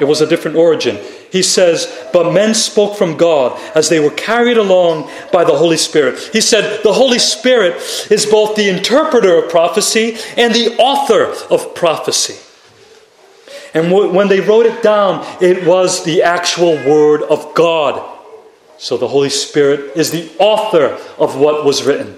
It 0.00 0.04
was 0.04 0.20
a 0.20 0.26
different 0.26 0.56
origin. 0.56 0.98
He 1.30 1.42
says, 1.42 2.08
But 2.12 2.32
men 2.32 2.54
spoke 2.54 2.96
from 2.96 3.16
God 3.16 3.60
as 3.74 3.88
they 3.88 4.00
were 4.00 4.10
carried 4.10 4.56
along 4.56 5.10
by 5.32 5.44
the 5.44 5.56
Holy 5.56 5.76
Spirit. 5.76 6.18
He 6.32 6.40
said, 6.40 6.82
The 6.82 6.92
Holy 6.92 7.18
Spirit 7.18 7.74
is 8.10 8.26
both 8.26 8.56
the 8.56 8.68
interpreter 8.68 9.36
of 9.36 9.50
prophecy 9.50 10.16
and 10.36 10.54
the 10.54 10.76
author 10.78 11.24
of 11.52 11.74
prophecy. 11.74 12.40
And 13.72 13.90
when 13.90 14.28
they 14.28 14.40
wrote 14.40 14.66
it 14.66 14.82
down, 14.82 15.26
it 15.40 15.66
was 15.66 16.04
the 16.04 16.22
actual 16.22 16.74
Word 16.74 17.22
of 17.22 17.54
God. 17.54 18.12
So 18.78 18.96
the 18.96 19.08
Holy 19.08 19.30
Spirit 19.30 19.96
is 19.96 20.10
the 20.10 20.30
author 20.38 20.98
of 21.18 21.36
what 21.36 21.64
was 21.64 21.82
written. 21.82 22.16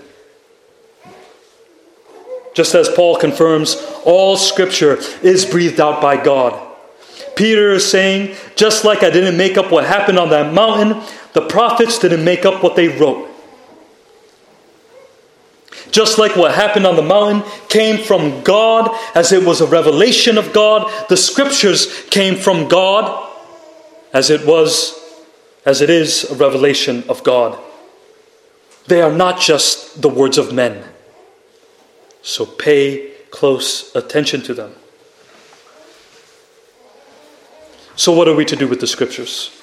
Just 2.56 2.74
as 2.74 2.88
Paul 2.88 3.16
confirms, 3.16 3.76
all 4.06 4.38
scripture 4.38 4.96
is 5.22 5.44
breathed 5.44 5.78
out 5.78 6.00
by 6.00 6.16
God. 6.16 6.58
Peter 7.36 7.72
is 7.72 7.88
saying, 7.88 8.34
just 8.56 8.82
like 8.82 9.02
I 9.02 9.10
didn't 9.10 9.36
make 9.36 9.58
up 9.58 9.70
what 9.70 9.84
happened 9.84 10.18
on 10.18 10.30
that 10.30 10.54
mountain, 10.54 11.02
the 11.34 11.42
prophets 11.42 11.98
didn't 11.98 12.24
make 12.24 12.46
up 12.46 12.62
what 12.62 12.74
they 12.74 12.88
wrote. 12.88 13.28
Just 15.90 16.16
like 16.16 16.34
what 16.34 16.54
happened 16.54 16.86
on 16.86 16.96
the 16.96 17.02
mountain 17.02 17.42
came 17.68 18.02
from 18.02 18.42
God 18.42 18.88
as 19.14 19.32
it 19.32 19.44
was 19.44 19.60
a 19.60 19.66
revelation 19.66 20.38
of 20.38 20.54
God, 20.54 20.90
the 21.10 21.16
scriptures 21.18 22.06
came 22.08 22.36
from 22.36 22.68
God 22.68 23.30
as 24.14 24.30
it 24.30 24.46
was 24.46 24.98
as 25.66 25.82
it 25.82 25.90
is 25.90 26.24
a 26.30 26.34
revelation 26.36 27.04
of 27.10 27.22
God. 27.22 27.58
They 28.86 29.02
are 29.02 29.12
not 29.12 29.42
just 29.42 30.00
the 30.00 30.08
words 30.08 30.38
of 30.38 30.54
men. 30.54 30.95
So 32.26 32.44
pay 32.44 33.12
close 33.30 33.94
attention 33.94 34.42
to 34.42 34.52
them. 34.52 34.72
So, 37.94 38.10
what 38.10 38.26
are 38.26 38.34
we 38.34 38.44
to 38.46 38.56
do 38.56 38.66
with 38.66 38.80
the 38.80 38.88
scriptures? 38.88 39.56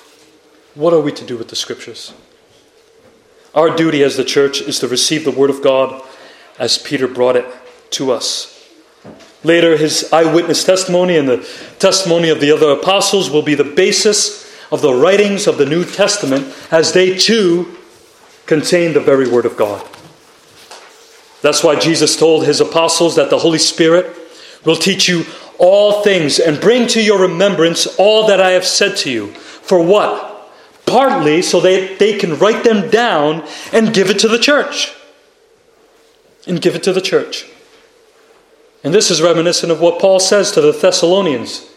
What 0.73 0.93
are 0.93 1.01
we 1.01 1.11
to 1.11 1.25
do 1.25 1.37
with 1.37 1.49
the 1.49 1.57
scriptures? 1.57 2.13
Our 3.53 3.75
duty 3.75 4.01
as 4.01 4.15
the 4.15 4.23
church 4.23 4.61
is 4.61 4.79
to 4.79 4.87
receive 4.87 5.25
the 5.25 5.31
word 5.31 5.49
of 5.49 5.61
God 5.61 6.01
as 6.57 6.77
Peter 6.77 7.05
brought 7.05 7.35
it 7.35 7.45
to 7.91 8.13
us. 8.13 8.65
Later, 9.43 9.75
his 9.75 10.11
eyewitness 10.13 10.63
testimony 10.63 11.17
and 11.17 11.27
the 11.27 11.47
testimony 11.79 12.29
of 12.29 12.39
the 12.39 12.51
other 12.51 12.71
apostles 12.71 13.29
will 13.29 13.41
be 13.41 13.55
the 13.55 13.65
basis 13.65 14.49
of 14.71 14.81
the 14.81 14.93
writings 14.93 15.47
of 15.47 15.57
the 15.57 15.65
New 15.65 15.83
Testament 15.83 16.55
as 16.71 16.93
they 16.93 17.17
too 17.17 17.75
contain 18.45 18.93
the 18.93 19.01
very 19.01 19.29
word 19.29 19.45
of 19.45 19.57
God. 19.57 19.85
That's 21.43 21.61
why 21.61 21.77
Jesus 21.77 22.15
told 22.15 22.45
his 22.45 22.61
apostles 22.61 23.17
that 23.17 23.29
the 23.29 23.37
Holy 23.37 23.59
Spirit 23.59 24.15
will 24.63 24.77
teach 24.77 25.09
you 25.09 25.25
all 25.59 26.01
things 26.01 26.39
and 26.39 26.59
bring 26.59 26.87
to 26.87 27.03
your 27.03 27.19
remembrance 27.19 27.85
all 27.99 28.27
that 28.27 28.39
I 28.39 28.51
have 28.51 28.65
said 28.65 28.95
to 28.99 29.11
you. 29.11 29.27
For 29.33 29.83
what? 29.83 30.49
Partly 30.85 31.41
so 31.41 31.59
that 31.59 31.99
they 31.99 32.17
can 32.17 32.39
write 32.39 32.63
them 32.63 32.89
down 32.89 33.45
and 33.73 33.93
give 33.93 34.09
it 34.09 34.19
to 34.19 34.29
the 34.29 34.39
church. 34.39 34.93
And 36.47 36.61
give 36.61 36.75
it 36.75 36.83
to 36.83 36.93
the 36.93 37.01
church. 37.01 37.45
And 38.81 38.93
this 38.93 39.11
is 39.11 39.21
reminiscent 39.21 39.71
of 39.71 39.81
what 39.81 39.99
Paul 39.99 40.21
says 40.21 40.53
to 40.53 40.61
the 40.61 40.71
Thessalonians. 40.71 41.69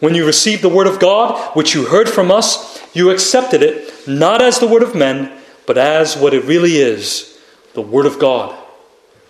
When 0.00 0.16
you 0.16 0.26
received 0.26 0.62
the 0.62 0.68
word 0.68 0.88
of 0.88 0.98
God, 0.98 1.56
which 1.56 1.76
you 1.76 1.86
heard 1.86 2.08
from 2.08 2.32
us, 2.32 2.82
you 2.92 3.10
accepted 3.10 3.62
it 3.62 4.08
not 4.08 4.42
as 4.42 4.58
the 4.58 4.66
word 4.66 4.82
of 4.82 4.96
men, 4.96 5.40
but 5.64 5.78
as 5.78 6.16
what 6.16 6.34
it 6.34 6.42
really 6.42 6.78
is 6.78 7.38
the 7.74 7.82
word 7.82 8.06
of 8.06 8.18
God 8.18 8.64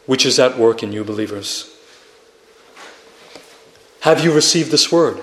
which 0.07 0.25
is 0.25 0.39
at 0.39 0.59
work 0.59 0.83
in 0.83 0.93
you 0.93 1.05
believers. 1.05 1.73
Have 4.01 4.25
you 4.25 4.33
received 4.33 4.71
this 4.71 4.91
word? 4.91 5.21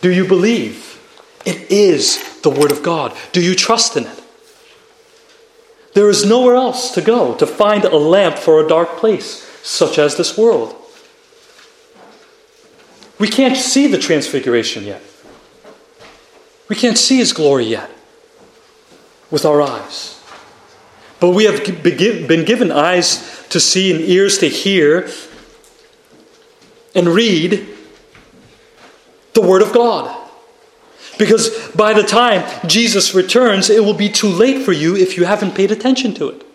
Do 0.00 0.12
you 0.12 0.26
believe 0.26 1.00
it 1.46 1.70
is 1.70 2.40
the 2.42 2.50
word 2.50 2.72
of 2.72 2.82
God? 2.82 3.16
Do 3.32 3.40
you 3.40 3.54
trust 3.54 3.96
in 3.96 4.04
it? 4.04 4.22
There 5.94 6.08
is 6.08 6.26
nowhere 6.26 6.56
else 6.56 6.92
to 6.94 7.00
go 7.00 7.34
to 7.36 7.46
find 7.46 7.84
a 7.84 7.96
lamp 7.96 8.36
for 8.36 8.60
a 8.60 8.68
dark 8.68 8.96
place, 8.96 9.42
such 9.62 9.98
as 9.98 10.16
this 10.16 10.36
world. 10.36 10.74
We 13.18 13.28
can't 13.28 13.56
see 13.56 13.86
the 13.86 13.98
transfiguration 13.98 14.84
yet. 14.84 15.02
We 16.68 16.74
can't 16.74 16.98
see 16.98 17.18
his 17.18 17.32
glory 17.32 17.66
yet 17.66 17.90
with 19.30 19.44
our 19.44 19.62
eyes. 19.62 20.13
But 21.24 21.30
we 21.30 21.44
have 21.44 21.64
been 21.82 22.44
given 22.44 22.70
eyes 22.70 23.46
to 23.48 23.58
see 23.58 23.90
and 23.90 24.02
ears 24.02 24.36
to 24.40 24.46
hear 24.46 25.08
and 26.94 27.08
read 27.08 27.66
the 29.32 29.40
Word 29.40 29.62
of 29.62 29.72
God. 29.72 30.14
Because 31.18 31.70
by 31.70 31.94
the 31.94 32.02
time 32.02 32.44
Jesus 32.68 33.14
returns, 33.14 33.70
it 33.70 33.82
will 33.82 33.94
be 33.94 34.10
too 34.10 34.28
late 34.28 34.66
for 34.66 34.72
you 34.72 34.96
if 34.96 35.16
you 35.16 35.24
haven't 35.24 35.54
paid 35.54 35.70
attention 35.70 36.12
to 36.12 36.28
it. 36.28 36.46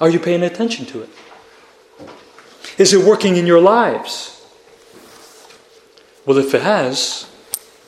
Are 0.00 0.10
you 0.10 0.18
paying 0.18 0.42
attention 0.42 0.86
to 0.86 1.02
it? 1.02 1.10
Is 2.78 2.92
it 2.92 3.06
working 3.06 3.36
in 3.36 3.46
your 3.46 3.60
lives? 3.60 4.44
Well, 6.24 6.36
if 6.38 6.52
it 6.52 6.62
has, 6.62 7.30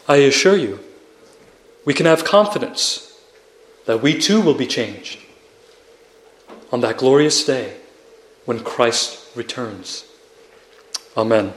I 0.07 0.18
assure 0.18 0.57
you, 0.57 0.78
we 1.84 1.94
can 1.94 2.07
have 2.07 2.24
confidence 2.24 3.07
that 3.89 4.03
we 4.03 4.12
too 4.18 4.39
will 4.39 4.53
be 4.53 4.66
changed 4.66 5.18
on 6.70 6.82
that 6.82 6.99
glorious 6.99 7.43
day 7.43 7.74
when 8.45 8.61
Christ 8.61 9.34
returns. 9.34 10.05
Amen. 11.16 11.55